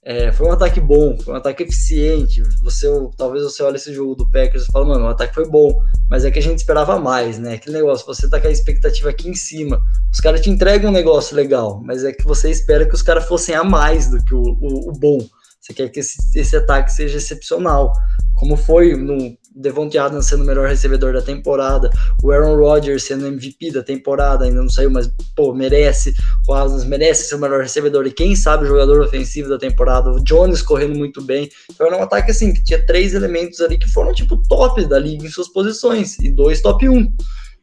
é, 0.09 0.33
foi 0.33 0.49
um 0.49 0.53
ataque 0.53 0.81
bom, 0.81 1.19
foi 1.19 1.35
um 1.35 1.37
ataque 1.37 1.65
eficiente. 1.65 2.43
Você, 2.63 2.89
talvez 3.15 3.45
você 3.45 3.63
olhe 3.63 3.77
esse 3.77 3.93
jogo 3.93 4.15
do 4.15 4.31
Packers 4.31 4.63
e 4.63 4.73
fale, 4.73 4.87
mano, 4.87 5.05
o 5.05 5.09
ataque 5.09 5.35
foi 5.35 5.47
bom, 5.47 5.79
mas 6.09 6.25
é 6.25 6.31
que 6.31 6.39
a 6.39 6.43
gente 6.43 6.61
esperava 6.61 6.99
mais, 6.99 7.39
né? 7.39 7.57
Aquele 7.57 7.77
negócio, 7.77 8.07
você 8.07 8.27
tá 8.27 8.41
com 8.41 8.49
a 8.49 8.51
expectativa 8.51 9.11
aqui 9.11 9.29
em 9.29 9.35
cima, 9.35 9.79
os 10.11 10.19
caras 10.19 10.41
te 10.41 10.49
entregam 10.49 10.89
um 10.91 10.95
negócio 10.95 11.37
legal, 11.37 11.83
mas 11.85 12.05
é 12.05 12.13
que 12.13 12.25
você 12.25 12.51
espera 12.51 12.89
que 12.89 12.95
os 12.95 13.03
caras 13.03 13.27
fossem 13.27 13.55
a 13.55 13.63
mais 13.63 14.11
do 14.11 14.25
que 14.25 14.35
o, 14.35 14.41
o, 14.41 14.89
o 14.89 14.93
bom. 14.93 15.19
Você 15.61 15.75
quer 15.75 15.91
que 15.91 16.01
esse, 16.01 16.17
esse 16.35 16.57
ataque 16.57 16.91
seja 16.91 17.19
excepcional 17.19 17.93
como 18.35 18.57
foi 18.57 18.97
no 18.97 19.37
Devontae 19.59 19.99
Adams 19.99 20.27
sendo 20.27 20.43
o 20.43 20.47
melhor 20.47 20.69
recebedor 20.69 21.13
da 21.13 21.23
temporada, 21.23 21.91
o 22.23 22.31
Aaron 22.31 22.57
Rodgers 22.57 23.05
sendo 23.05 23.27
MVP 23.27 23.73
da 23.73 23.83
temporada, 23.83 24.45
ainda 24.45 24.63
não 24.63 24.71
saiu, 24.71 24.91
mas 24.91 25.11
pô, 25.35 25.53
merece, 25.55 26.15
o 26.49 26.55
Adams 26.55 26.85
merece 26.85 27.29
ser 27.29 27.35
o 27.35 27.39
melhor 27.39 27.63
recebedor 27.63 28.07
e 28.07 28.13
quem 28.13 28.37
sabe 28.37 28.65
o 28.65 28.69
jogador 28.69 29.01
ofensivo 29.01 29.49
da 29.49 29.59
temporada, 29.59 30.11
o 30.11 30.23
Jones 30.23 30.63
correndo 30.63 30.97
muito 30.97 31.23
bem, 31.23 31.49
então 31.71 31.87
era 31.87 31.97
um 31.97 32.03
ataque 32.03 32.31
assim, 32.31 32.53
que 32.53 32.63
tinha 32.63 32.85
três 32.87 33.15
elementos 33.15 33.61
ali 33.61 33.79
que 33.79 33.89
foram 33.89 34.13
tipo 34.13 34.41
top 34.49 34.85
da 34.87 34.99
liga 34.99 35.27
em 35.27 35.31
suas 35.31 35.49
posições, 35.49 36.19
e 36.21 36.31
dois 36.31 36.61
top 36.61 36.89
1. 36.89 37.13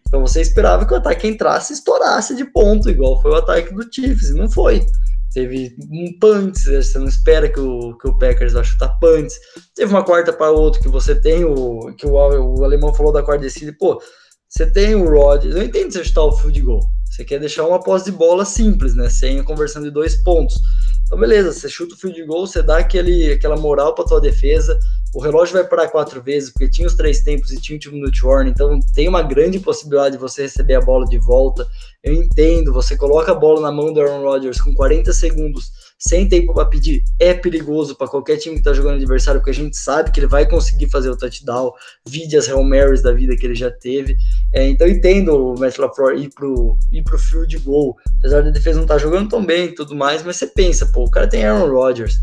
Então 0.08 0.22
você 0.22 0.42
esperava 0.42 0.86
que 0.86 0.94
o 0.94 0.98
ataque 0.98 1.28
entrasse 1.28 1.74
e 1.74 1.76
estourasse 1.76 2.36
de 2.36 2.46
ponto, 2.46 2.90
igual 2.90 3.22
foi 3.22 3.32
o 3.32 3.36
ataque 3.36 3.74
do 3.74 3.84
Chiefs, 3.92 4.30
e 4.30 4.34
não 4.34 4.50
foi 4.50 4.86
teve 5.36 5.76
um 5.91 6.17
punts, 6.17 6.63
você 6.63 6.98
não 6.98 7.08
espera 7.08 7.50
que 7.50 7.60
o, 7.60 7.98
que 7.98 8.08
o 8.08 8.17
Packers 8.17 8.54
vá 8.54 8.63
chutar 8.63 8.98
punts, 9.00 9.36
teve 9.76 9.93
uma 9.93 10.04
quarta 10.04 10.32
para 10.32 10.50
outro 10.50 10.82
que 10.82 10.88
você 10.88 11.13
tem 11.13 11.43
o 11.43 11.93
que 11.98 12.08
o, 12.08 12.13
o 12.13 12.63
alemão 12.63 12.93
falou 12.93 13.12
da 13.12 13.21
quarta 13.21 13.43
descida, 13.43 13.76
pô, 13.78 14.02
você 14.48 14.71
tem 14.71 14.95
o 14.95 15.10
Rodgers, 15.10 15.54
eu 15.54 15.63
entendo 15.63 15.91
você 15.91 16.06
chutar 16.06 16.24
o 16.24 16.32
field 16.32 16.62
goal, 16.62 16.80
você 17.15 17.23
quer 17.23 17.39
deixar 17.39 17.65
uma 17.65 17.82
posse 17.82 18.06
de 18.06 18.12
bola 18.12 18.43
simples, 18.43 18.93
né, 18.93 19.10
sem 19.10 19.39
a 19.39 19.43
conversão 19.43 19.82
de 19.82 19.89
dois 19.89 20.15
pontos, 20.15 20.62
então 21.06 21.19
beleza, 21.19 21.54
você 21.54 21.69
chuta 21.69 21.93
o 21.93 21.97
field 21.97 22.23
goal, 22.25 22.47
você 22.47 22.63
dá 22.63 22.80
aquele, 22.80 23.32
aquela 23.32 23.56
moral 23.56 23.93
para 23.93 24.06
tua 24.06 24.19
defesa, 24.19 24.78
o 25.13 25.21
relógio 25.21 25.54
vai 25.54 25.63
parar 25.63 25.88
quatro 25.88 26.21
vezes, 26.21 26.49
porque 26.49 26.67
tinha 26.67 26.88
os 26.88 26.95
três 26.95 27.21
tempos 27.21 27.51
e 27.51 27.62
tinha 27.62 27.78
o 27.78 27.80
time 27.80 27.95
minute 27.95 28.25
warning, 28.25 28.51
então 28.51 28.80
tem 28.93 29.08
uma 29.08 29.21
grande 29.21 29.60
possibilidade 29.60 30.15
de 30.15 30.21
você 30.21 30.41
receber 30.41 30.73
a 30.75 30.82
bola 30.82 31.06
de 31.06 31.17
volta. 31.17 31.65
Eu 32.04 32.13
entendo, 32.13 32.73
você 32.73 32.97
coloca 32.97 33.32
a 33.32 33.36
bola 33.36 33.62
na 33.62 33.71
mão 33.71 33.93
do 33.93 34.01
Aaron 34.01 34.23
Rodgers 34.23 34.60
com 34.60 34.73
40 34.73 35.13
segundos, 35.13 35.71
sem 35.98 36.28
tempo 36.28 36.54
para 36.54 36.66
pedir, 36.66 37.04
é 37.20 37.34
perigoso 37.34 37.96
para 37.96 38.08
qualquer 38.08 38.38
time 38.38 38.58
que 38.58 38.64
tá 38.64 38.74
jogando 38.74 38.96
adversário, 38.96 39.40
porque 39.40 39.52
a 39.52 39.54
gente 39.54 39.78
sabe 39.78 40.12
que 40.12 40.20
ele 40.20 40.28
vai 40.28 40.48
conseguir 40.48 40.90
fazer 40.90 41.10
o 41.10 41.18
touchdown, 41.18 41.72
vide 42.08 42.38
as 42.38 42.48
Hail 42.48 42.64
Marys 42.64 43.02
da 43.02 43.12
vida 43.12 43.36
que 43.36 43.46
ele 43.46 43.56
já 43.56 43.72
teve. 43.72 44.16
É, 44.54 44.68
então 44.68 44.88
entendo 44.88 45.36
o 45.36 45.60
Matt 45.60 45.78
LaFleur 45.78 46.18
ir 46.18 46.30
pro, 46.34 46.78
ir 46.92 47.04
pro 47.04 47.18
field 47.18 47.58
goal, 47.60 47.96
apesar 48.20 48.42
da 48.42 48.50
defesa 48.50 48.78
não 48.78 48.84
estar 48.84 48.96
tá 48.96 49.00
jogando 49.00 49.30
tão 49.30 49.46
bem 49.46 49.66
e 49.66 49.76
tudo 49.76 49.96
mais, 49.96 50.24
mas 50.24 50.38
você 50.38 50.48
pensa, 50.48 50.86
pô, 50.88 51.06
o 51.06 51.12
cara 51.12 51.28
tem 51.28 51.46
Aaron 51.46 51.72
Rodgers, 51.72 52.16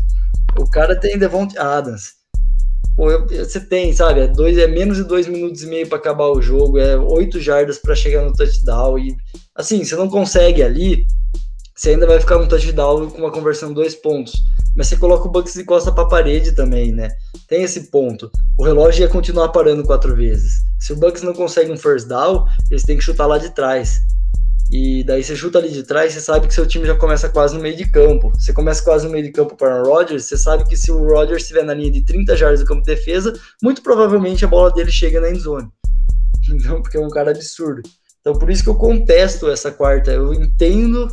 o 0.59 0.69
cara 0.69 0.99
tem 0.99 1.17
Devontae 1.17 1.57
Adams, 1.57 2.23
Pô, 2.95 3.05
você 3.27 3.59
tem, 3.59 3.91
sabe? 3.91 4.19
É, 4.19 4.27
dois, 4.27 4.55
é 4.57 4.67
menos 4.67 4.97
de 4.97 5.03
dois 5.03 5.27
minutos 5.27 5.63
e 5.63 5.67
meio 5.67 5.87
para 5.87 5.97
acabar 5.97 6.27
o 6.27 6.41
jogo, 6.41 6.77
é 6.77 6.95
oito 6.95 7.39
jardas 7.39 7.79
para 7.79 7.95
chegar 7.95 8.21
no 8.21 8.33
touchdown. 8.33 8.99
E 8.99 9.15
assim, 9.55 9.83
você 9.83 9.95
não 9.95 10.07
consegue 10.07 10.61
ali, 10.61 11.05
você 11.75 11.91
ainda 11.91 12.05
vai 12.05 12.19
ficar 12.19 12.37
no 12.37 12.47
touchdown 12.47 13.09
com 13.09 13.17
uma 13.17 13.31
conversão 13.31 13.69
de 13.69 13.75
dois 13.75 13.95
pontos. 13.95 14.43
Mas 14.75 14.87
você 14.87 14.97
coloca 14.97 15.27
o 15.27 15.31
Bucks 15.31 15.53
de 15.53 15.63
costa 15.63 15.91
para 15.91 16.03
a 16.03 16.07
parede 16.07 16.51
também, 16.53 16.91
né? 16.91 17.09
Tem 17.47 17.63
esse 17.63 17.91
ponto. 17.91 18.31
O 18.57 18.63
relógio 18.63 19.01
ia 19.01 19.07
continuar 19.07 19.49
parando 19.49 19.83
quatro 19.83 20.15
vezes. 20.15 20.53
Se 20.79 20.93
o 20.93 20.95
Bucks 20.95 21.21
não 21.21 21.33
consegue 21.33 21.71
um 21.71 21.77
first 21.77 22.07
down, 22.07 22.45
eles 22.69 22.83
têm 22.83 22.97
que 22.97 23.03
chutar 23.03 23.25
lá 23.27 23.37
de 23.37 23.49
trás. 23.51 24.01
E 24.71 25.03
daí 25.03 25.23
você 25.23 25.35
chuta 25.35 25.59
ali 25.59 25.69
de 25.71 25.83
trás, 25.83 26.13
você 26.13 26.21
sabe 26.21 26.47
que 26.47 26.53
seu 26.53 26.65
time 26.65 26.85
já 26.85 26.95
começa 26.95 27.29
quase 27.29 27.55
no 27.55 27.61
meio 27.61 27.75
de 27.75 27.89
campo. 27.89 28.31
Você 28.31 28.53
começa 28.53 28.83
quase 28.83 29.05
no 29.05 29.11
meio 29.11 29.23
de 29.23 29.31
campo 29.31 29.55
para 29.55 29.83
o 29.83 29.85
Rodgers, 29.85 30.25
você 30.25 30.37
sabe 30.37 30.67
que 30.67 30.75
se 30.75 30.91
o 30.91 31.07
Rodgers 31.07 31.43
estiver 31.43 31.63
na 31.63 31.73
linha 31.73 31.91
de 31.91 32.01
30 32.01 32.35
jardas 32.35 32.59
do 32.59 32.65
campo 32.65 32.81
de 32.81 32.87
defesa, 32.87 33.39
muito 33.61 33.83
provavelmente 33.83 34.45
a 34.45 34.47
bola 34.47 34.71
dele 34.71 34.91
chega 34.91 35.19
na 35.19 35.29
endzone. 35.29 35.69
Então, 36.49 36.81
porque 36.81 36.97
é 36.97 36.99
um 36.99 37.09
cara 37.09 37.31
absurdo. 37.31 37.81
Então, 38.19 38.33
por 38.33 38.49
isso 38.49 38.63
que 38.63 38.69
eu 38.69 38.75
contesto 38.75 39.49
essa 39.49 39.71
quarta. 39.71 40.11
Eu 40.11 40.33
entendo 40.33 41.07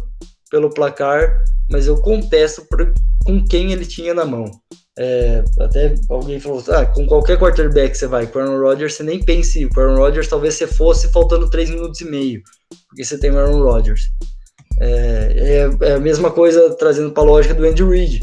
pelo 0.50 0.70
placar, 0.70 1.42
mas 1.70 1.86
eu 1.86 1.96
contesto 2.00 2.66
por, 2.68 2.92
com 3.24 3.44
quem 3.44 3.72
ele 3.72 3.86
tinha 3.86 4.12
na 4.12 4.24
mão. 4.24 4.50
É, 4.98 5.42
até 5.58 5.94
alguém 6.10 6.40
falou, 6.40 6.62
ah, 6.68 6.84
com 6.84 7.06
qualquer 7.06 7.38
quarterback 7.38 7.96
você 7.96 8.06
vai, 8.06 8.26
com 8.26 8.38
o 8.38 8.42
Aaron 8.42 8.60
Rodgers, 8.60 8.94
você 8.94 9.02
nem 9.02 9.22
pense, 9.22 9.66
com 9.68 9.80
o 9.80 9.82
Aaron 9.82 9.96
Rodgers 9.96 10.28
talvez 10.28 10.54
você 10.54 10.66
fosse 10.66 11.10
faltando 11.10 11.48
3 11.48 11.70
minutos 11.70 12.00
e 12.00 12.04
meio, 12.04 12.42
porque 12.88 13.04
você 13.04 13.16
tem 13.16 13.30
o 13.30 13.38
Aaron 13.38 13.62
Rodgers. 13.62 14.02
É, 14.80 15.68
é, 15.82 15.86
é 15.88 15.92
a 15.92 16.00
mesma 16.00 16.30
coisa 16.30 16.74
trazendo 16.76 17.12
para 17.12 17.22
a 17.22 17.26
lógica 17.26 17.54
do 17.54 17.64
Andy 17.64 17.84
Reid, 17.84 18.20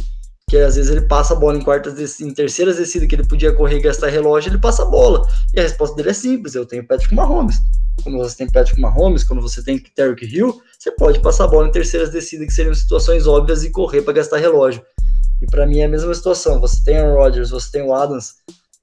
que 0.50 0.56
às 0.58 0.78
vezes 0.78 0.90
ele 0.90 1.02
passa 1.02 1.34
a 1.34 1.36
bola 1.36 1.58
em 1.58 1.62
quartas, 1.62 2.22
em 2.22 2.34
terceiras 2.34 2.78
descidas 2.78 3.08
que 3.10 3.16
ele 3.16 3.28
podia 3.28 3.52
correr 3.52 3.80
e 3.80 3.82
gastar 3.82 4.08
relógio, 4.08 4.50
ele 4.50 4.58
passa 4.58 4.84
a 4.84 4.86
bola. 4.86 5.28
E 5.54 5.60
a 5.60 5.64
resposta 5.64 5.96
dele 5.96 6.10
é 6.10 6.14
simples, 6.14 6.56
eu 6.56 6.66
tenho 6.66 6.88
Patrick 6.88 7.14
Mahomes. 7.14 7.58
Quando 8.02 8.18
você 8.18 8.38
tem 8.38 8.50
Patrick 8.50 8.80
Mahomes, 8.80 9.26
quando 9.26 9.42
você 9.42 9.62
tem 9.62 9.78
Terry 9.78 10.16
Hill, 10.26 10.62
você 10.80 10.92
pode 10.92 11.20
passar 11.20 11.46
a 11.46 11.48
bola 11.48 11.68
em 11.68 11.72
terceiras 11.72 12.12
descidas 12.12 12.48
que 12.48 12.54
seriam 12.54 12.74
situações 12.74 13.28
óbvias 13.28 13.66
e 13.66 13.72
correr 13.72 14.04
para 14.04 14.14
gastar 14.14 14.38
relógio. 14.38 14.82
E 15.42 15.46
para 15.48 15.68
mim 15.68 15.80
é 15.80 15.86
a 15.86 15.90
mesma 15.90 16.14
situação. 16.14 16.62
Você 16.62 16.82
tem 16.84 17.02
o 17.02 17.16
Rodgers, 17.16 17.50
você 17.50 17.70
tem 17.70 17.82
o 17.82 17.94
Adams, 17.94 18.36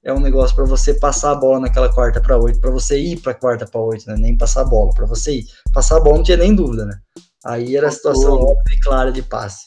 é 0.03 0.13
um 0.13 0.19
negócio 0.19 0.55
para 0.55 0.65
você 0.65 0.93
passar 0.93 1.31
a 1.31 1.35
bola 1.35 1.61
naquela 1.61 1.91
quarta 1.91 2.21
para 2.21 2.37
oito, 2.37 2.59
para 2.59 2.69
você 2.69 2.99
ir 2.99 3.19
para 3.21 3.33
quarta 3.33 3.65
para 3.65 3.81
oito, 3.81 4.05
né? 4.07 4.15
Nem 4.19 4.37
passar 4.37 4.61
a 4.61 4.65
bola, 4.65 4.93
para 4.93 5.07
você 5.07 5.39
ir. 5.39 5.45
Passar 5.73 5.97
a 5.97 5.99
bola 5.99 6.17
não 6.17 6.23
tinha 6.23 6.37
nem 6.37 6.53
dúvida, 6.53 6.85
né? 6.85 6.99
Aí 7.43 7.75
era 7.75 7.87
a 7.87 7.91
situação 7.91 8.33
óbvia 8.33 8.75
e 8.75 8.79
clara 8.81 9.11
de 9.11 9.23
passe. 9.23 9.63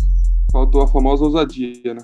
Faltou 0.52 0.82
a 0.82 0.88
famosa 0.88 1.24
ousadia, 1.24 1.94
né? 1.94 2.02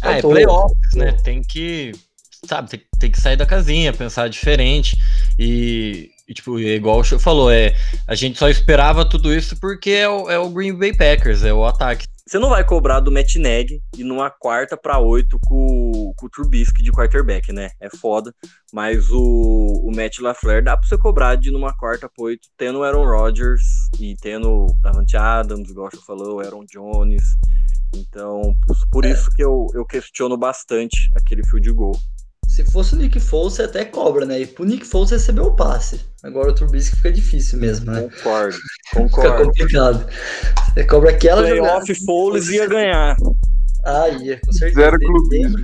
Ah, 0.00 0.18
é 0.18 0.20
playoffs, 0.20 0.94
né? 0.94 1.12
Tem 1.12 1.42
que, 1.42 1.92
sabe, 2.46 2.70
tem, 2.70 2.82
tem, 2.98 3.10
que 3.10 3.20
sair 3.20 3.36
da 3.36 3.46
casinha, 3.46 3.92
pensar 3.92 4.28
diferente. 4.28 4.96
E, 5.38 6.10
e 6.28 6.34
tipo, 6.34 6.58
é 6.58 6.74
igual 6.74 6.98
o 6.98 7.04
Show 7.04 7.18
falou, 7.18 7.50
é, 7.50 7.74
a 8.06 8.14
gente 8.14 8.38
só 8.38 8.48
esperava 8.48 9.04
tudo 9.04 9.34
isso 9.34 9.56
porque 9.56 9.90
é 9.90 10.08
o, 10.08 10.30
é 10.30 10.38
o 10.38 10.50
Green 10.50 10.74
Bay 10.74 10.94
Packers, 10.94 11.44
é 11.44 11.52
o 11.52 11.64
ataque. 11.64 12.06
Você 12.26 12.38
não 12.38 12.50
vai 12.50 12.64
cobrar 12.64 13.00
do 13.00 13.10
Matt 13.10 13.34
Neg 13.36 13.82
e 13.96 14.04
numa 14.04 14.30
quarta 14.30 14.76
para 14.76 14.98
oito 14.98 15.38
com, 15.44 16.12
com 16.16 16.26
o 16.26 16.30
Trubisky 16.30 16.82
de 16.82 16.92
quarterback, 16.92 17.52
né? 17.52 17.70
É 17.80 17.90
foda. 17.90 18.32
Mas 18.72 19.10
o, 19.10 19.82
o 19.84 19.90
Matt 19.94 20.18
LaFleur 20.18 20.62
dá 20.62 20.76
para 20.76 20.86
você 20.86 20.96
cobrar 20.96 21.34
de 21.34 21.50
numa 21.50 21.76
quarta 21.76 22.08
para 22.08 22.24
oito, 22.24 22.48
tendo 22.56 22.78
o 22.78 22.84
Aaron 22.84 23.04
Rodgers 23.04 23.62
e 23.98 24.14
tendo 24.20 24.66
Davante 24.80 25.16
Adams, 25.16 25.68
igual 25.68 25.90
você 25.90 26.00
falou, 26.06 26.40
Aaron 26.40 26.64
Jones. 26.64 27.24
Então, 27.94 28.54
por, 28.90 29.04
é. 29.04 29.10
isso 29.10 29.30
que 29.34 29.44
eu, 29.44 29.66
eu 29.74 29.84
questiono 29.84 30.36
bastante 30.36 31.10
aquele 31.16 31.44
field 31.46 31.70
goal. 31.72 31.96
Se 32.52 32.62
fosse 32.66 32.94
o 32.94 32.98
Nick 32.98 33.18
Foles, 33.18 33.54
você 33.54 33.62
até 33.62 33.82
cobra, 33.82 34.26
né? 34.26 34.40
E 34.40 34.46
pro 34.46 34.66
Nick 34.66 34.84
Foles 34.84 35.10
receber 35.10 35.40
o 35.40 35.56
passe. 35.56 36.00
Agora 36.22 36.50
o 36.50 36.54
Trubisky 36.54 36.96
fica 36.96 37.10
difícil 37.10 37.58
mesmo, 37.58 37.90
né? 37.90 38.02
Concordo, 38.02 38.58
concordo. 38.92 39.30
fica 39.30 39.44
complicado. 39.44 40.06
Você 40.68 40.84
cobra 40.84 41.10
aquela 41.12 41.40
Playoff 41.40 41.86
jogada. 41.86 42.04
Foles 42.04 42.48
ia 42.50 42.66
ganhar. 42.66 43.16
Ah, 43.86 44.06
ia, 44.10 44.38
com 44.44 44.52
certeza. 44.52 44.80
Zero 44.82 44.98
clubismo. 44.98 45.58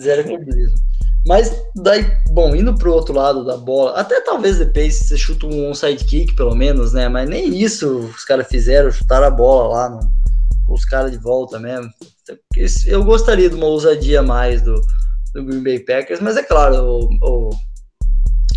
Zero 0.00 0.24
clubismo. 0.24 0.78
Mas 1.24 1.56
daí, 1.76 2.04
bom, 2.32 2.56
indo 2.56 2.74
pro 2.74 2.92
outro 2.92 3.14
lado 3.14 3.44
da 3.44 3.56
bola, 3.56 3.92
até 3.92 4.20
talvez 4.20 4.58
depois 4.58 4.96
você 4.96 5.16
chuta 5.16 5.46
um 5.46 5.70
onside 5.70 6.04
kick, 6.04 6.34
pelo 6.34 6.56
menos, 6.56 6.92
né? 6.92 7.08
Mas 7.08 7.28
nem 7.28 7.56
isso 7.56 7.98
os 7.98 8.24
caras 8.24 8.48
fizeram, 8.48 8.90
chutaram 8.90 9.28
a 9.28 9.30
bola 9.30 9.74
lá 9.74 9.88
no, 9.90 10.00
os 10.74 10.84
caras 10.84 11.12
de 11.12 11.18
volta 11.18 11.60
mesmo. 11.60 11.88
Eu 12.84 13.04
gostaria 13.04 13.48
de 13.48 13.54
uma 13.54 13.66
ousadia 13.66 14.24
mais 14.24 14.60
do, 14.60 14.74
do 15.32 15.44
Green 15.44 15.62
Bay 15.62 15.78
Packers, 15.78 16.20
mas 16.20 16.36
é 16.36 16.42
claro, 16.42 16.76
o, 16.84 17.08
o 17.22 17.50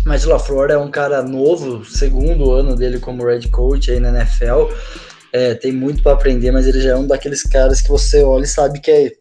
Matt 0.04 0.24
LaFleur 0.24 0.70
é 0.70 0.78
um 0.78 0.90
cara 0.90 1.22
novo, 1.22 1.84
segundo 1.84 2.52
ano 2.52 2.76
dele 2.76 2.98
como 2.98 3.24
head 3.26 3.48
coach 3.48 3.90
aí 3.90 4.00
na 4.00 4.10
NFL. 4.10 4.72
É, 5.32 5.54
tem 5.54 5.72
muito 5.72 6.02
para 6.02 6.12
aprender, 6.12 6.52
mas 6.52 6.66
ele 6.66 6.80
já 6.80 6.90
é 6.90 6.96
um 6.96 7.06
daqueles 7.06 7.42
caras 7.42 7.80
que 7.80 7.88
você 7.88 8.22
olha 8.22 8.44
e 8.44 8.48
sabe 8.48 8.80
que 8.80 8.90
é 8.90 9.12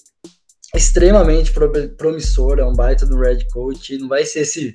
extremamente 0.75 1.51
promissor, 1.97 2.59
é 2.59 2.65
um 2.65 2.73
baita 2.73 3.05
do 3.05 3.19
red 3.19 3.45
coach, 3.51 3.97
não 3.97 4.07
vai 4.07 4.25
ser 4.25 4.41
esse, 4.41 4.73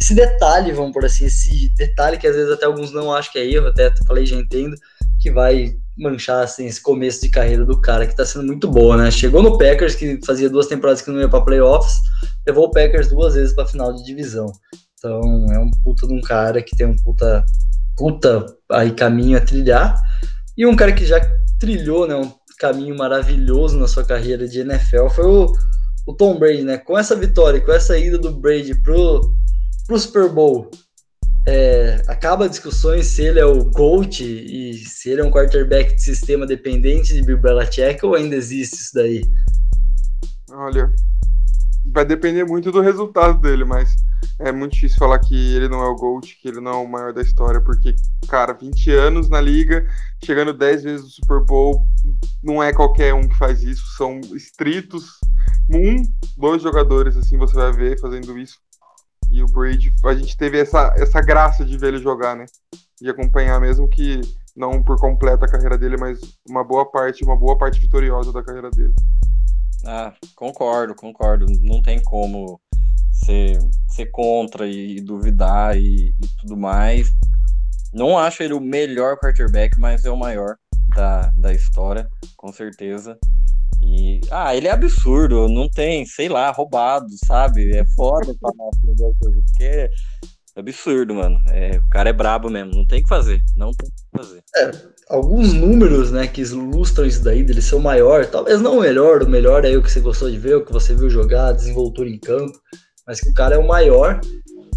esse 0.00 0.14
detalhe, 0.14 0.72
vamos 0.72 0.92
por 0.92 1.04
assim, 1.04 1.26
esse 1.26 1.68
detalhe 1.76 2.18
que 2.18 2.26
às 2.26 2.36
vezes 2.36 2.52
até 2.52 2.66
alguns 2.66 2.92
não 2.92 3.12
acham 3.12 3.32
que 3.32 3.38
é 3.38 3.46
erro, 3.46 3.66
até 3.66 3.92
falei, 4.06 4.24
já 4.24 4.36
entendo, 4.36 4.76
que 5.20 5.30
vai 5.30 5.74
manchar 6.00 6.42
assim, 6.42 6.66
esse 6.66 6.80
começo 6.80 7.20
de 7.20 7.28
carreira 7.28 7.64
do 7.64 7.80
cara, 7.80 8.06
que 8.06 8.16
tá 8.16 8.24
sendo 8.24 8.46
muito 8.46 8.68
boa, 8.68 8.96
né? 8.96 9.10
Chegou 9.10 9.42
no 9.42 9.58
Packers, 9.58 9.94
que 9.94 10.18
fazia 10.24 10.48
duas 10.48 10.66
temporadas 10.66 11.02
que 11.02 11.10
não 11.10 11.20
ia 11.20 11.28
para 11.28 11.44
playoffs, 11.44 12.00
levou 12.46 12.66
o 12.66 12.70
Packers 12.70 13.08
duas 13.08 13.34
vezes 13.34 13.54
para 13.54 13.66
final 13.66 13.92
de 13.92 14.02
divisão. 14.04 14.50
Então 14.98 15.20
é 15.52 15.58
um 15.58 15.70
puta 15.84 16.06
de 16.06 16.14
um 16.14 16.20
cara 16.20 16.62
que 16.62 16.74
tem 16.74 16.86
um 16.86 16.96
puta, 16.96 17.44
puta 17.96 18.46
aí 18.70 18.92
caminho 18.92 19.36
a 19.36 19.40
trilhar, 19.40 20.00
e 20.56 20.66
um 20.66 20.74
cara 20.74 20.92
que 20.92 21.04
já 21.04 21.20
trilhou, 21.58 22.06
né, 22.06 22.14
um 22.14 22.32
caminho 22.58 22.96
maravilhoso 22.96 23.78
na 23.78 23.86
sua 23.86 24.04
carreira 24.04 24.48
de 24.48 24.60
NFL 24.60 25.08
foi 25.10 25.26
o, 25.26 25.52
o 26.06 26.14
Tom 26.14 26.38
Brady, 26.38 26.62
né? 26.62 26.78
Com 26.78 26.98
essa 26.98 27.14
vitória, 27.14 27.60
com 27.60 27.72
essa 27.72 27.98
ida 27.98 28.18
do 28.18 28.32
Brady 28.32 28.74
pro, 28.82 29.34
pro 29.86 29.98
Super 29.98 30.28
Bowl, 30.28 30.70
é, 31.46 32.02
acaba 32.06 32.48
discussões 32.48 33.06
se 33.06 33.22
ele 33.22 33.40
é 33.40 33.44
o 33.44 33.64
GOAT 33.64 34.20
e 34.22 34.74
se 34.74 35.10
ele 35.10 35.20
é 35.20 35.24
um 35.24 35.30
quarterback 35.30 35.94
de 35.94 36.02
sistema 36.02 36.46
dependente 36.46 37.14
de 37.14 37.22
Bill 37.22 37.38
Belichick 37.38 38.04
ou 38.04 38.14
ainda 38.14 38.36
existe 38.36 38.74
isso 38.74 38.94
daí? 38.94 39.22
Olha, 40.50 40.92
vai 41.86 42.04
depender 42.04 42.44
muito 42.44 42.70
do 42.70 42.80
resultado 42.80 43.40
dele, 43.40 43.64
mas 43.64 43.94
é 44.38 44.52
muito 44.52 44.72
difícil 44.72 44.98
falar 44.98 45.18
que 45.18 45.34
ele 45.54 45.68
não 45.68 45.82
é 45.82 45.88
o 45.88 45.94
GOAT, 45.94 46.38
que 46.40 46.48
ele 46.48 46.60
não 46.60 46.70
é 46.72 46.76
o 46.76 46.88
maior 46.88 47.12
da 47.12 47.22
história, 47.22 47.60
porque, 47.60 47.94
cara, 48.28 48.52
20 48.52 48.90
anos 48.92 49.28
na 49.28 49.40
liga, 49.40 49.86
chegando 50.24 50.52
10 50.52 50.82
vezes 50.82 51.02
no 51.02 51.10
Super 51.10 51.44
Bowl, 51.44 51.86
não 52.42 52.62
é 52.62 52.72
qualquer 52.72 53.14
um 53.14 53.28
que 53.28 53.36
faz 53.36 53.62
isso, 53.62 53.84
são 53.96 54.20
estritos. 54.34 55.18
Um, 55.70 56.02
dois 56.36 56.62
jogadores, 56.62 57.16
assim, 57.16 57.38
você 57.38 57.54
vai 57.54 57.72
ver 57.72 58.00
fazendo 58.00 58.38
isso. 58.38 58.58
E 59.30 59.42
o 59.42 59.46
Brady, 59.46 59.92
a 60.04 60.14
gente 60.14 60.36
teve 60.36 60.58
essa, 60.58 60.92
essa 60.96 61.20
graça 61.20 61.64
de 61.64 61.78
ver 61.78 61.88
ele 61.88 62.02
jogar, 62.02 62.36
né? 62.36 62.46
De 63.00 63.08
acompanhar, 63.08 63.60
mesmo 63.60 63.88
que 63.88 64.20
não 64.56 64.82
por 64.82 64.98
completa 64.98 65.46
a 65.46 65.50
carreira 65.50 65.78
dele, 65.78 65.96
mas 65.96 66.18
uma 66.48 66.64
boa 66.64 66.90
parte, 66.90 67.24
uma 67.24 67.36
boa 67.36 67.56
parte 67.56 67.80
vitoriosa 67.80 68.32
da 68.32 68.42
carreira 68.42 68.70
dele. 68.70 68.94
Ah, 69.84 70.12
concordo, 70.34 70.94
concordo. 70.94 71.46
Não 71.62 71.80
tem 71.80 72.02
como 72.02 72.60
ser, 73.12 73.58
ser 73.88 74.06
contra 74.06 74.66
e, 74.66 75.00
duvidar 75.00 75.76
e, 75.76 76.08
e, 76.08 76.28
tudo 76.40 76.56
mais. 76.56 77.10
Não 77.92 78.18
acho 78.18 78.42
ele 78.42 78.54
o 78.54 78.60
melhor 78.60 79.16
quarterback, 79.16 79.78
mas 79.78 80.04
é 80.04 80.10
o 80.10 80.16
maior 80.16 80.56
da, 80.94 81.32
da 81.36 81.52
história, 81.52 82.08
com 82.36 82.52
certeza. 82.52 83.18
E, 83.82 84.20
ah, 84.30 84.54
ele 84.54 84.68
é 84.68 84.70
absurdo, 84.70 85.48
não 85.48 85.68
tem, 85.68 86.04
sei 86.06 86.28
lá, 86.28 86.50
roubado, 86.50 87.08
sabe? 87.26 87.76
É 87.76 87.84
foda 87.96 88.34
falar 88.40 88.70
porque 89.18 89.64
é 89.64 89.90
absurdo, 90.56 91.14
mano. 91.14 91.38
É, 91.48 91.78
o 91.78 91.88
cara 91.88 92.10
é 92.10 92.12
brabo 92.12 92.50
mesmo, 92.50 92.74
não 92.74 92.86
tem 92.86 93.02
que 93.02 93.08
fazer, 93.08 93.42
não 93.56 93.72
tem 93.72 93.88
que 93.88 94.18
fazer. 94.18 94.42
É, 94.56 94.70
alguns 95.08 95.52
números, 95.52 96.10
né, 96.10 96.26
que 96.26 96.42
ilustram 96.42 97.06
isso 97.06 97.22
daí, 97.22 97.42
dele 97.42 97.62
ser 97.62 97.76
o 97.76 97.80
maior, 97.80 98.26
talvez 98.26 98.60
não 98.60 98.78
o 98.78 98.80
melhor, 98.80 99.22
o 99.22 99.28
melhor 99.28 99.64
é 99.64 99.76
o 99.76 99.82
que 99.82 99.90
você 99.90 100.00
gostou 100.00 100.30
de 100.30 100.38
ver, 100.38 100.56
o 100.56 100.64
que 100.64 100.72
você 100.72 100.94
viu 100.94 101.10
jogar, 101.10 101.52
desenvoltura 101.52 102.08
em 102.08 102.18
campo, 102.18 102.58
mas 103.06 103.20
que 103.20 103.28
o 103.28 103.34
cara 103.34 103.56
é 103.56 103.58
o 103.58 103.66
maior. 103.66 104.20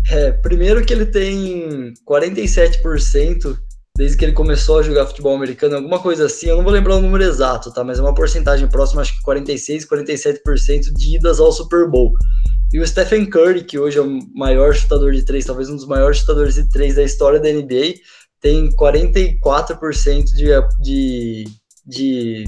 É, 0.10 0.32
primeiro 0.32 0.84
que 0.86 0.92
ele 0.92 1.06
tem 1.06 1.94
47% 2.08 3.58
desde 3.96 4.18
que 4.18 4.26
ele 4.26 4.34
começou 4.34 4.80
a 4.80 4.82
jogar 4.82 5.06
futebol 5.06 5.36
americano, 5.36 5.76
alguma 5.76 6.00
coisa 6.00 6.26
assim, 6.26 6.48
eu 6.48 6.58
não 6.58 6.64
vou 6.64 6.74
lembrar 6.74 6.96
o 6.96 7.02
número 7.02 7.24
exato, 7.24 7.72
tá? 7.72 7.84
Mas 7.84 8.00
é 8.00 8.02
uma 8.02 8.16
porcentagem 8.16 8.68
próxima, 8.68 9.02
acho 9.02 9.16
que 9.16 9.22
46, 9.22 9.88
47% 9.88 10.92
de 10.96 11.16
idas 11.16 11.40
ao 11.40 11.52
Super 11.52 11.88
Bowl. 11.88 12.14
E 12.72 12.80
o 12.80 12.88
Stephen 12.88 13.28
Curry, 13.28 13.64
que 13.64 13.78
hoje 13.78 14.00
é 14.00 14.02
o 14.02 14.20
maior 14.34 14.74
chutador 14.74 15.12
de 15.12 15.24
três, 15.24 15.46
talvez 15.46 15.70
um 15.70 15.76
dos 15.76 15.86
maiores 15.86 16.18
chutadores 16.18 16.56
de 16.56 16.68
três 16.70 16.96
da 16.96 17.04
história 17.04 17.40
da 17.40 17.52
NBA, 17.52 17.94
tem 18.42 18.70
44% 18.72 20.24
de, 20.24 20.50
de, 20.82 21.44
de 21.86 22.46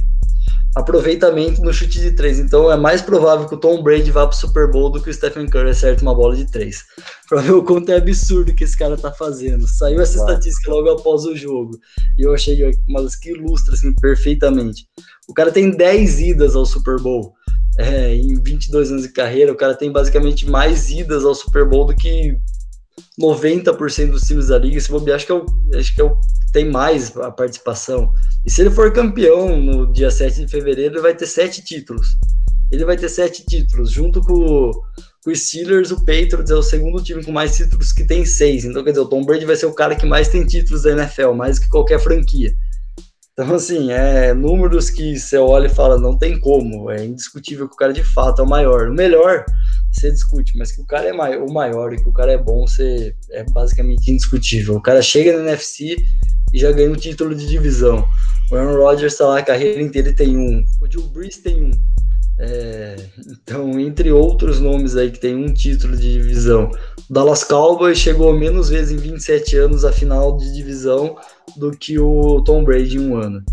aproveitamento 0.75 1.61
no 1.61 1.73
chute 1.73 1.99
de 1.99 2.11
três. 2.11 2.37
Então 2.37 2.69
é 2.69 2.75
mais 2.75 3.01
provável 3.01 3.47
que 3.47 3.55
o 3.55 3.57
Tom 3.57 3.81
Brady 3.81 4.11
vá 4.11 4.27
pro 4.27 4.35
Super 4.35 4.69
Bowl 4.69 4.91
do 4.91 5.01
que 5.01 5.09
o 5.09 5.13
Stephen 5.13 5.47
Curry 5.47 5.69
acerte 5.69 6.03
uma 6.03 6.13
bola 6.13 6.35
de 6.35 6.45
três. 6.51 6.83
Pra 7.29 7.41
ver 7.41 7.53
o 7.53 7.63
quanto 7.63 7.91
é 7.91 7.95
absurdo 7.95 8.53
que 8.53 8.65
esse 8.65 8.77
cara 8.77 8.97
tá 8.97 9.11
fazendo. 9.11 9.65
Saiu 9.67 10.01
essa 10.01 10.17
estatística 10.17 10.69
logo 10.69 10.89
após 10.89 11.23
o 11.23 11.35
jogo. 11.35 11.79
E 12.19 12.23
eu 12.23 12.33
achei 12.33 12.59
uma 12.87 13.01
das 13.01 13.15
que 13.15 13.31
ilustra 13.31 13.73
assim, 13.73 13.95
perfeitamente. 13.95 14.87
O 15.27 15.33
cara 15.33 15.51
tem 15.51 15.71
10 15.71 16.19
idas 16.19 16.55
ao 16.55 16.65
Super 16.65 16.99
Bowl. 16.99 17.33
É, 17.77 18.15
em 18.15 18.41
22 18.41 18.91
anos 18.91 19.03
de 19.03 19.09
carreira, 19.09 19.51
o 19.51 19.55
cara 19.55 19.73
tem 19.73 19.91
basicamente 19.91 20.47
mais 20.49 20.89
idas 20.89 21.25
ao 21.25 21.33
Super 21.33 21.67
Bowl 21.67 21.85
do 21.85 21.95
que 21.95 22.37
90% 23.19 24.11
dos 24.11 24.23
times 24.23 24.47
da 24.47 24.57
liga. 24.57 24.79
Se 24.79 24.91
bobear, 24.91 25.15
acho 25.15 25.25
que 25.25 25.31
é 25.31 25.35
o, 25.35 25.45
acho 25.77 25.95
que 25.95 26.01
é 26.01 26.03
o 26.03 26.15
tem 26.51 26.69
mais 26.69 27.15
a 27.17 27.29
participação. 27.29 28.09
E 28.45 28.49
se 28.49 28.61
ele 28.61 28.71
for 28.71 28.93
campeão 28.93 29.59
no 29.59 29.91
dia 29.91 30.09
7 30.09 30.45
de 30.45 30.47
fevereiro, 30.47 30.95
ele 30.95 31.01
vai 31.01 31.13
ter 31.13 31.25
sete 31.25 31.61
títulos. 31.61 32.15
Ele 32.71 32.85
vai 32.85 32.95
ter 32.95 33.09
sete 33.09 33.45
títulos, 33.45 33.91
junto 33.91 34.21
com, 34.21 34.71
com 34.71 35.31
os 35.31 35.47
Steelers, 35.47 35.91
o 35.91 35.97
Patriots 35.99 36.49
é 36.49 36.55
o 36.55 36.63
segundo 36.63 37.03
time 37.03 37.23
com 37.23 37.31
mais 37.31 37.57
títulos 37.57 37.91
que 37.91 38.05
tem 38.05 38.25
seis. 38.25 38.63
Então, 38.63 38.83
quer 38.83 38.91
dizer, 38.91 39.01
o 39.01 39.07
Tom 39.07 39.23
Brady 39.25 39.45
vai 39.45 39.55
ser 39.57 39.65
o 39.65 39.73
cara 39.73 39.95
que 39.95 40.05
mais 40.05 40.29
tem 40.29 40.45
títulos 40.45 40.83
da 40.83 40.91
NFL, 40.91 41.33
mais 41.33 41.59
que 41.59 41.67
qualquer 41.67 41.99
franquia. 41.99 42.55
Então, 43.37 43.53
assim, 43.53 43.91
é 43.91 44.33
números 44.33 44.89
que 44.89 45.19
você 45.19 45.37
olha 45.37 45.67
e 45.67 45.69
fala, 45.69 45.99
não 45.99 46.17
tem 46.17 46.39
como, 46.39 46.89
é 46.89 47.03
indiscutível 47.03 47.67
que 47.67 47.73
o 47.73 47.77
cara 47.77 47.91
de 47.91 48.01
fato 48.01 48.41
é 48.41 48.45
o 48.45 48.47
maior. 48.47 48.87
O 48.87 48.93
melhor, 48.93 49.43
você 49.91 50.09
discute, 50.09 50.57
mas 50.57 50.71
que 50.71 50.79
o 50.79 50.85
cara 50.85 51.09
é 51.09 51.11
maior, 51.11 51.43
o 51.43 51.53
maior 51.53 51.91
e 51.91 51.97
que 51.97 52.07
o 52.07 52.13
cara 52.13 52.31
é 52.31 52.37
bom, 52.37 52.65
você 52.65 53.13
é 53.31 53.43
basicamente 53.43 54.09
indiscutível. 54.09 54.77
O 54.77 54.81
cara 54.81 55.01
chega 55.01 55.35
na 55.35 55.49
NFC 55.49 55.97
e 56.53 56.57
já 56.57 56.71
ganha 56.71 56.89
um 56.89 56.95
título 56.95 57.35
de 57.35 57.45
divisão. 57.45 58.07
O 58.49 58.55
Aaron 58.55 58.77
Rodgers 58.77 59.11
está 59.11 59.25
lá 59.25 59.39
a 59.39 59.43
carreira 59.43 59.81
inteira 59.81 60.11
e 60.11 60.15
tem 60.15 60.37
um. 60.37 60.63
O 60.81 60.87
Drew 60.87 61.03
Brees 61.09 61.35
tem 61.35 61.61
um. 61.61 61.71
É, 62.39 62.95
então, 63.27 63.77
entre 63.77 64.13
outros 64.13 64.61
nomes 64.61 64.95
aí 64.95 65.11
que 65.11 65.19
tem 65.19 65.35
um 65.35 65.53
título 65.53 65.97
de 65.97 66.13
divisão, 66.13 66.71
Dallas 67.09 67.43
Cowboys 67.43 67.99
chegou 67.99 68.33
menos 68.33 68.69
vezes 68.69 68.91
em 68.91 68.97
27 68.97 69.57
anos 69.57 69.85
à 69.85 69.91
final 69.91 70.37
de 70.37 70.51
divisão 70.51 71.15
do 71.55 71.69
que 71.71 71.99
o 71.99 72.41
Tom 72.41 72.63
Brady 72.63 72.97
em 72.97 73.07
um 73.07 73.17
ano. 73.17 73.43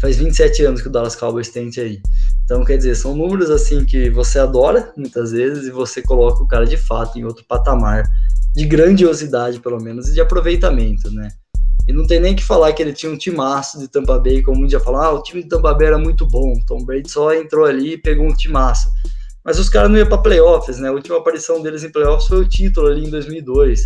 Faz 0.00 0.16
27 0.16 0.64
anos 0.64 0.80
que 0.80 0.88
o 0.88 0.90
Dallas 0.90 1.14
Cowboys 1.14 1.50
tem 1.50 1.70
aí. 1.76 2.00
Então, 2.44 2.64
quer 2.64 2.78
dizer, 2.78 2.94
são 2.94 3.14
números 3.14 3.50
assim 3.50 3.84
que 3.84 4.08
você 4.08 4.38
adora 4.38 4.92
muitas 4.96 5.30
vezes 5.30 5.66
e 5.66 5.70
você 5.70 6.00
coloca 6.00 6.42
o 6.42 6.48
cara 6.48 6.66
de 6.66 6.76
fato 6.76 7.18
em 7.18 7.24
outro 7.24 7.44
patamar 7.44 8.02
de 8.54 8.64
grandiosidade, 8.64 9.60
pelo 9.60 9.80
menos, 9.80 10.08
e 10.08 10.14
de 10.14 10.20
aproveitamento, 10.20 11.10
né? 11.10 11.28
E 11.86 11.92
não 11.92 12.06
tem 12.06 12.18
nem 12.20 12.34
que 12.34 12.42
falar 12.42 12.72
que 12.72 12.82
ele 12.82 12.92
tinha 12.92 13.12
um 13.12 13.16
timaço 13.16 13.78
de 13.78 13.88
Tampa 13.88 14.18
Bay, 14.18 14.42
como 14.42 14.64
um 14.64 14.66
dia 14.66 14.80
falar, 14.80 15.06
ah, 15.06 15.12
o 15.12 15.22
time 15.22 15.42
de 15.42 15.48
Tampa 15.48 15.74
Bay 15.74 15.88
era 15.88 15.98
muito 15.98 16.26
bom. 16.26 16.54
Tom 16.66 16.84
Brady 16.84 17.10
só 17.10 17.34
entrou 17.34 17.64
ali 17.64 17.94
e 17.94 17.98
pegou 17.98 18.24
um 18.24 18.34
timaço. 18.34 18.90
Mas 19.44 19.58
os 19.58 19.68
caras 19.68 19.90
não 19.90 19.98
iam 19.98 20.06
para 20.06 20.18
playoffs, 20.18 20.78
né? 20.78 20.88
A 20.88 20.92
última 20.92 21.18
aparição 21.18 21.60
deles 21.62 21.82
em 21.82 21.90
playoffs 21.90 22.28
foi 22.28 22.38
o 22.38 22.48
título 22.48 22.88
ali 22.88 23.06
em 23.06 23.10
2002. 23.10 23.80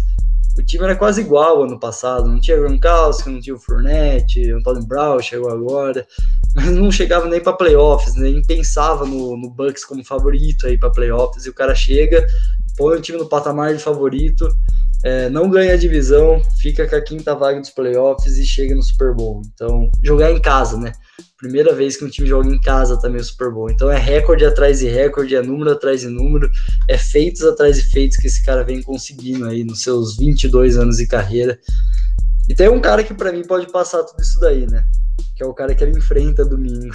O 0.58 0.62
time 0.62 0.84
era 0.84 0.96
quase 0.96 1.20
igual 1.20 1.64
ano 1.64 1.78
passado. 1.78 2.28
Não 2.28 2.40
tinha 2.40 2.56
Gronkowski, 2.56 3.30
não 3.30 3.40
tinha 3.40 3.54
o 3.54 3.58
Fournette, 3.58 4.52
o 4.52 4.58
Antônio 4.58 4.86
Brown 4.86 5.20
chegou 5.20 5.50
agora. 5.50 6.06
Mas 6.54 6.66
não 6.66 6.90
chegava 6.90 7.26
nem 7.26 7.40
para 7.40 7.52
playoffs, 7.52 8.14
nem 8.14 8.42
pensava 8.42 9.04
no, 9.04 9.36
no 9.36 9.50
Bucks 9.50 9.84
como 9.84 10.04
favorito 10.04 10.66
aí 10.66 10.78
para 10.78 10.90
playoffs. 10.90 11.44
E 11.44 11.50
o 11.50 11.54
cara 11.54 11.74
chega, 11.74 12.26
põe 12.76 12.96
o 12.96 13.00
time 13.00 13.18
no 13.18 13.28
patamar 13.28 13.74
de 13.74 13.82
favorito 13.82 14.48
é, 15.06 15.28
não 15.28 15.48
ganha 15.48 15.74
a 15.74 15.76
divisão, 15.76 16.42
fica 16.58 16.88
com 16.88 16.96
a 16.96 17.00
quinta 17.00 17.34
vaga 17.34 17.60
dos 17.60 17.70
playoffs 17.70 18.38
e 18.38 18.44
chega 18.44 18.74
no 18.74 18.82
Super 18.82 19.14
Bowl. 19.14 19.42
Então, 19.54 19.88
jogar 20.02 20.32
em 20.32 20.40
casa, 20.40 20.76
né? 20.76 20.92
Primeira 21.38 21.74
vez 21.74 21.96
que 21.96 22.04
um 22.04 22.08
time 22.08 22.26
joga 22.26 22.48
em 22.48 22.58
casa 22.60 22.98
também 22.98 23.20
o 23.20 23.24
Super 23.24 23.50
Bowl. 23.50 23.70
Então 23.70 23.90
é 23.90 23.98
recorde 23.98 24.44
atrás 24.44 24.78
de 24.78 24.88
recorde, 24.88 25.36
é 25.36 25.42
número 25.42 25.70
atrás 25.70 26.00
de 26.00 26.08
número, 26.08 26.50
é 26.88 26.96
feitos 26.96 27.42
atrás 27.42 27.76
de 27.76 27.82
feitos 27.90 28.16
que 28.16 28.26
esse 28.26 28.44
cara 28.44 28.64
vem 28.64 28.82
conseguindo 28.82 29.44
aí 29.46 29.62
nos 29.62 29.82
seus 29.82 30.16
22 30.16 30.78
anos 30.78 30.96
de 30.96 31.06
carreira. 31.06 31.58
E 32.48 32.54
tem 32.54 32.68
um 32.68 32.80
cara 32.80 33.04
que 33.04 33.12
para 33.12 33.32
mim 33.32 33.42
pode 33.42 33.70
passar 33.70 34.02
tudo 34.04 34.22
isso 34.22 34.40
daí, 34.40 34.66
né? 34.66 34.86
Que 35.36 35.42
é 35.42 35.46
o 35.46 35.52
cara 35.52 35.74
que 35.74 35.84
ele 35.84 35.98
enfrenta 35.98 36.44
domingo. 36.44 36.94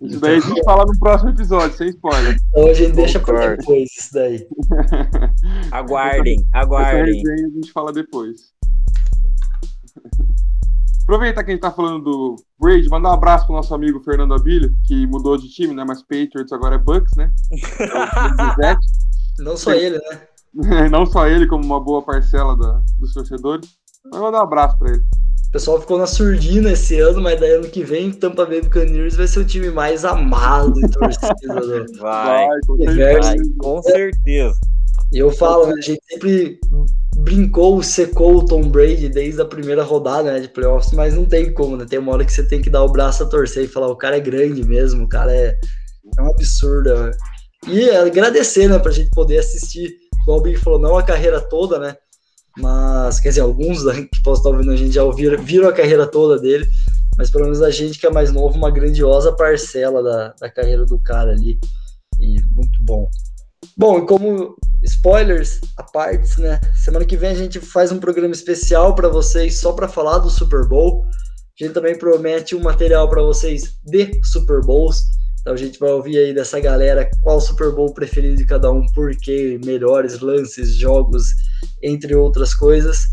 Isso 0.00 0.18
daí 0.18 0.36
a 0.36 0.40
gente 0.40 0.62
fala 0.64 0.84
no 0.84 0.98
próximo 0.98 1.30
episódio, 1.30 1.76
sem 1.76 1.88
spoiler. 1.88 2.36
Então 2.48 2.68
a 2.68 2.74
gente 2.74 2.92
deixa 2.92 3.20
para 3.20 3.56
depois 3.56 3.88
isso 3.98 4.12
daí. 4.12 4.46
Aguardem, 5.72 6.46
aguardem. 6.52 7.22
a 7.26 7.48
gente 7.48 7.72
fala 7.72 7.92
depois. 7.92 8.52
Aproveitar 11.10 11.42
que 11.42 11.50
a 11.50 11.54
gente 11.54 11.60
tá 11.60 11.72
falando 11.72 12.04
do 12.04 12.36
Brady, 12.56 12.88
mandar 12.88 13.10
um 13.10 13.14
abraço 13.14 13.44
pro 13.44 13.56
nosso 13.56 13.74
amigo 13.74 13.98
Fernando 13.98 14.32
Abílio, 14.32 14.72
que 14.86 15.08
mudou 15.08 15.36
de 15.36 15.48
time, 15.48 15.74
né? 15.74 15.84
Mas 15.84 16.02
Patriots 16.02 16.52
agora 16.52 16.76
é 16.76 16.78
Bucks, 16.78 17.16
né? 17.16 17.32
É 18.62 18.76
Não 19.42 19.56
só 19.56 19.72
ele, 19.72 19.98
né? 19.98 20.86
Não 20.88 21.04
só 21.04 21.26
ele, 21.26 21.48
como 21.48 21.64
uma 21.64 21.80
boa 21.80 22.00
parcela 22.00 22.56
da, 22.56 22.80
dos 23.00 23.12
torcedores. 23.12 23.68
Mas 24.04 24.20
mandar 24.20 24.38
um 24.38 24.42
abraço 24.42 24.78
pra 24.78 24.92
ele. 24.92 25.02
O 25.48 25.50
pessoal 25.50 25.80
ficou 25.80 25.98
na 25.98 26.06
surdina 26.06 26.70
esse 26.70 27.00
ano, 27.00 27.20
mas 27.20 27.40
daí 27.40 27.54
ano 27.54 27.68
que 27.68 27.82
vem, 27.82 28.12
Tampa 28.12 28.46
Bay 28.46 28.62
Buccaneers 28.62 29.16
vai 29.16 29.26
ser 29.26 29.40
o 29.40 29.44
time 29.44 29.68
mais 29.72 30.04
amado 30.04 30.78
e 30.78 30.88
torcido. 30.88 31.34
Né? 31.42 31.86
Vai, 31.98 32.46
vai, 32.46 32.60
com 32.68 32.76
certeza. 32.76 33.34
com 33.58 33.82
certeza. 33.82 34.60
E 35.12 35.18
eu 35.18 35.30
falo, 35.30 35.66
né, 35.66 35.74
a 35.76 35.80
gente 35.82 36.00
sempre 36.08 36.60
brincou, 37.16 37.82
secou 37.82 38.36
o 38.36 38.44
Tom 38.44 38.68
Brady 38.68 39.08
desde 39.08 39.40
a 39.40 39.44
primeira 39.44 39.82
rodada 39.82 40.32
né, 40.32 40.40
de 40.40 40.48
playoffs, 40.48 40.92
mas 40.92 41.14
não 41.14 41.26
tem 41.26 41.52
como, 41.52 41.76
né? 41.76 41.84
Tem 41.84 41.98
uma 41.98 42.12
hora 42.12 42.24
que 42.24 42.32
você 42.32 42.46
tem 42.46 42.62
que 42.62 42.70
dar 42.70 42.84
o 42.84 42.92
braço 42.92 43.22
a 43.22 43.26
torcer 43.26 43.64
e 43.64 43.68
falar, 43.68 43.88
o 43.88 43.96
cara 43.96 44.16
é 44.16 44.20
grande 44.20 44.64
mesmo, 44.64 45.04
o 45.04 45.08
cara 45.08 45.34
é, 45.34 45.58
é 46.16 46.22
um 46.22 46.30
absurdo. 46.30 46.94
Né? 46.94 47.10
E 47.68 47.90
agradecer, 47.90 48.68
né, 48.68 48.78
pra 48.78 48.92
gente 48.92 49.10
poder 49.10 49.38
assistir, 49.38 49.92
igual 50.22 50.38
o 50.38 50.42
Big 50.42 50.58
falou, 50.58 50.78
não 50.78 50.96
a 50.96 51.02
carreira 51.02 51.40
toda, 51.40 51.78
né? 51.78 51.96
Mas, 52.56 53.20
quer 53.20 53.30
dizer, 53.30 53.42
alguns 53.42 53.82
que 53.82 54.22
possam 54.22 54.40
estar 54.40 54.50
ouvindo 54.50 54.72
a 54.72 54.76
gente 54.76 54.92
já 54.92 55.04
ouviram, 55.04 55.42
viram 55.42 55.68
a 55.68 55.72
carreira 55.72 56.06
toda 56.06 56.40
dele, 56.40 56.66
mas 57.16 57.30
pelo 57.30 57.44
menos 57.44 57.62
a 57.62 57.70
gente 57.70 57.98
que 57.98 58.06
é 58.06 58.10
mais 58.10 58.32
novo, 58.32 58.56
uma 58.56 58.70
grandiosa 58.70 59.32
parcela 59.32 60.02
da, 60.02 60.34
da 60.40 60.50
carreira 60.50 60.84
do 60.84 60.98
cara 60.98 61.32
ali. 61.32 61.58
E 62.18 62.40
muito 62.52 62.82
bom. 62.82 63.08
Bom, 63.76 63.98
e 63.98 64.06
como 64.06 64.56
spoilers 64.82 65.60
à 65.76 65.82
parte, 65.82 66.40
né? 66.40 66.60
Semana 66.74 67.04
que 67.04 67.16
vem 67.16 67.30
a 67.30 67.34
gente 67.34 67.60
faz 67.60 67.92
um 67.92 67.98
programa 67.98 68.34
especial 68.34 68.94
para 68.94 69.08
vocês 69.08 69.58
só 69.58 69.72
para 69.72 69.88
falar 69.88 70.18
do 70.18 70.30
Super 70.30 70.66
Bowl. 70.66 71.04
A 71.60 71.64
gente 71.64 71.74
também 71.74 71.98
promete 71.98 72.54
um 72.54 72.60
material 72.60 73.08
para 73.08 73.22
vocês 73.22 73.76
de 73.84 74.10
Super 74.24 74.60
Bowls. 74.62 75.04
Então 75.40 75.54
a 75.54 75.56
gente 75.56 75.78
vai 75.78 75.90
ouvir 75.90 76.18
aí 76.18 76.34
dessa 76.34 76.60
galera 76.60 77.08
qual 77.22 77.40
Super 77.40 77.70
Bowl 77.70 77.92
preferido 77.92 78.36
de 78.36 78.46
cada 78.46 78.70
um, 78.70 78.86
por 78.92 79.14
quê, 79.16 79.58
melhores 79.64 80.20
lances, 80.20 80.74
jogos, 80.74 81.28
entre 81.82 82.14
outras 82.14 82.54
coisas. 82.54 83.04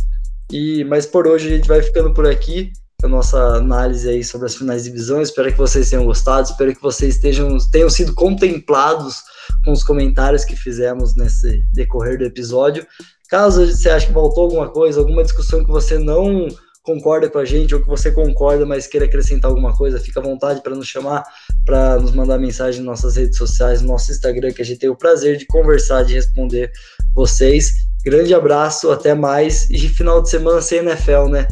E 0.52 0.84
mas 0.86 1.06
por 1.06 1.28
hoje 1.28 1.48
a 1.48 1.58
gente 1.58 1.68
vai 1.68 1.82
ficando 1.82 2.14
por 2.14 2.26
aqui 2.26 2.72
a 3.04 3.08
nossa 3.08 3.38
análise 3.38 4.10
aí 4.10 4.24
sobre 4.24 4.48
as 4.48 4.56
finais 4.56 4.84
de 4.84 4.90
divisão. 4.90 5.22
Espero 5.22 5.52
que 5.52 5.58
vocês 5.58 5.90
tenham 5.90 6.06
gostado, 6.06 6.50
espero 6.50 6.74
que 6.74 6.82
vocês 6.82 7.16
estejam, 7.16 7.58
tenham 7.72 7.90
sido 7.90 8.14
contemplados 8.14 9.22
com 9.64 9.72
os 9.72 9.84
comentários 9.84 10.46
que 10.46 10.56
fizemos 10.56 11.16
nesse 11.16 11.64
decorrer 11.74 12.18
do 12.18 12.26
episódio. 12.26 12.86
Caso 13.30 13.66
você 13.66 13.90
ache 13.90 14.08
que 14.08 14.14
faltou 14.14 14.46
alguma 14.46 14.70
coisa, 14.70 15.00
alguma 15.00 15.24
discussão 15.24 15.64
que 15.64 15.72
você 15.72 16.00
não 16.00 16.48
concorda 16.88 17.30
com 17.30 17.38
a 17.38 17.44
gente 17.44 17.76
ou 17.76 17.82
que 17.82 17.88
você 17.88 18.10
concorda, 18.10 18.66
mas 18.66 18.88
queira 18.88 19.06
acrescentar 19.06 19.52
alguma 19.52 19.76
coisa, 19.76 20.00
fica 20.00 20.22
à 20.22 20.24
vontade 20.24 20.64
para 20.64 20.74
nos 20.74 20.88
chamar, 20.88 21.22
para 21.66 22.00
nos 22.00 22.14
mandar 22.14 22.38
mensagem 22.38 22.80
nas 22.80 23.02
nossas 23.02 23.18
redes 23.18 23.38
sociais, 23.38 23.82
no 23.82 23.90
nosso 23.90 24.10
Instagram, 24.10 24.54
que 24.54 24.62
a 24.62 24.66
gente 24.66 24.80
tem 24.80 24.90
o 24.90 24.96
prazer 24.96 25.36
de 25.36 25.46
conversar, 25.46 26.04
de 26.04 26.14
responder 26.14 26.72
vocês. 27.14 27.74
Grande 28.06 28.34
abraço, 28.34 28.90
até 28.90 29.14
mais 29.14 29.70
e 29.70 29.78
final 29.90 30.22
de 30.22 30.30
semana 30.30 30.62
sem 30.62 30.80
NFL, 30.80 31.28
né? 31.30 31.46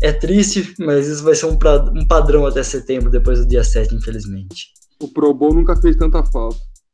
É 0.00 0.10
triste, 0.10 0.74
mas 0.78 1.06
isso 1.06 1.22
vai 1.22 1.34
ser 1.34 1.46
um, 1.46 1.56
pra, 1.56 1.82
um 1.94 2.06
padrão 2.06 2.46
até 2.46 2.62
setembro, 2.62 3.10
depois 3.10 3.40
do 3.40 3.46
dia 3.46 3.62
7, 3.62 3.94
infelizmente. 3.94 4.68
O 5.02 5.08
Pro 5.08 5.34
Bowl 5.34 5.52
nunca 5.52 5.76
fez 5.76 5.96
tanta 5.96 6.24
falta. 6.24 6.56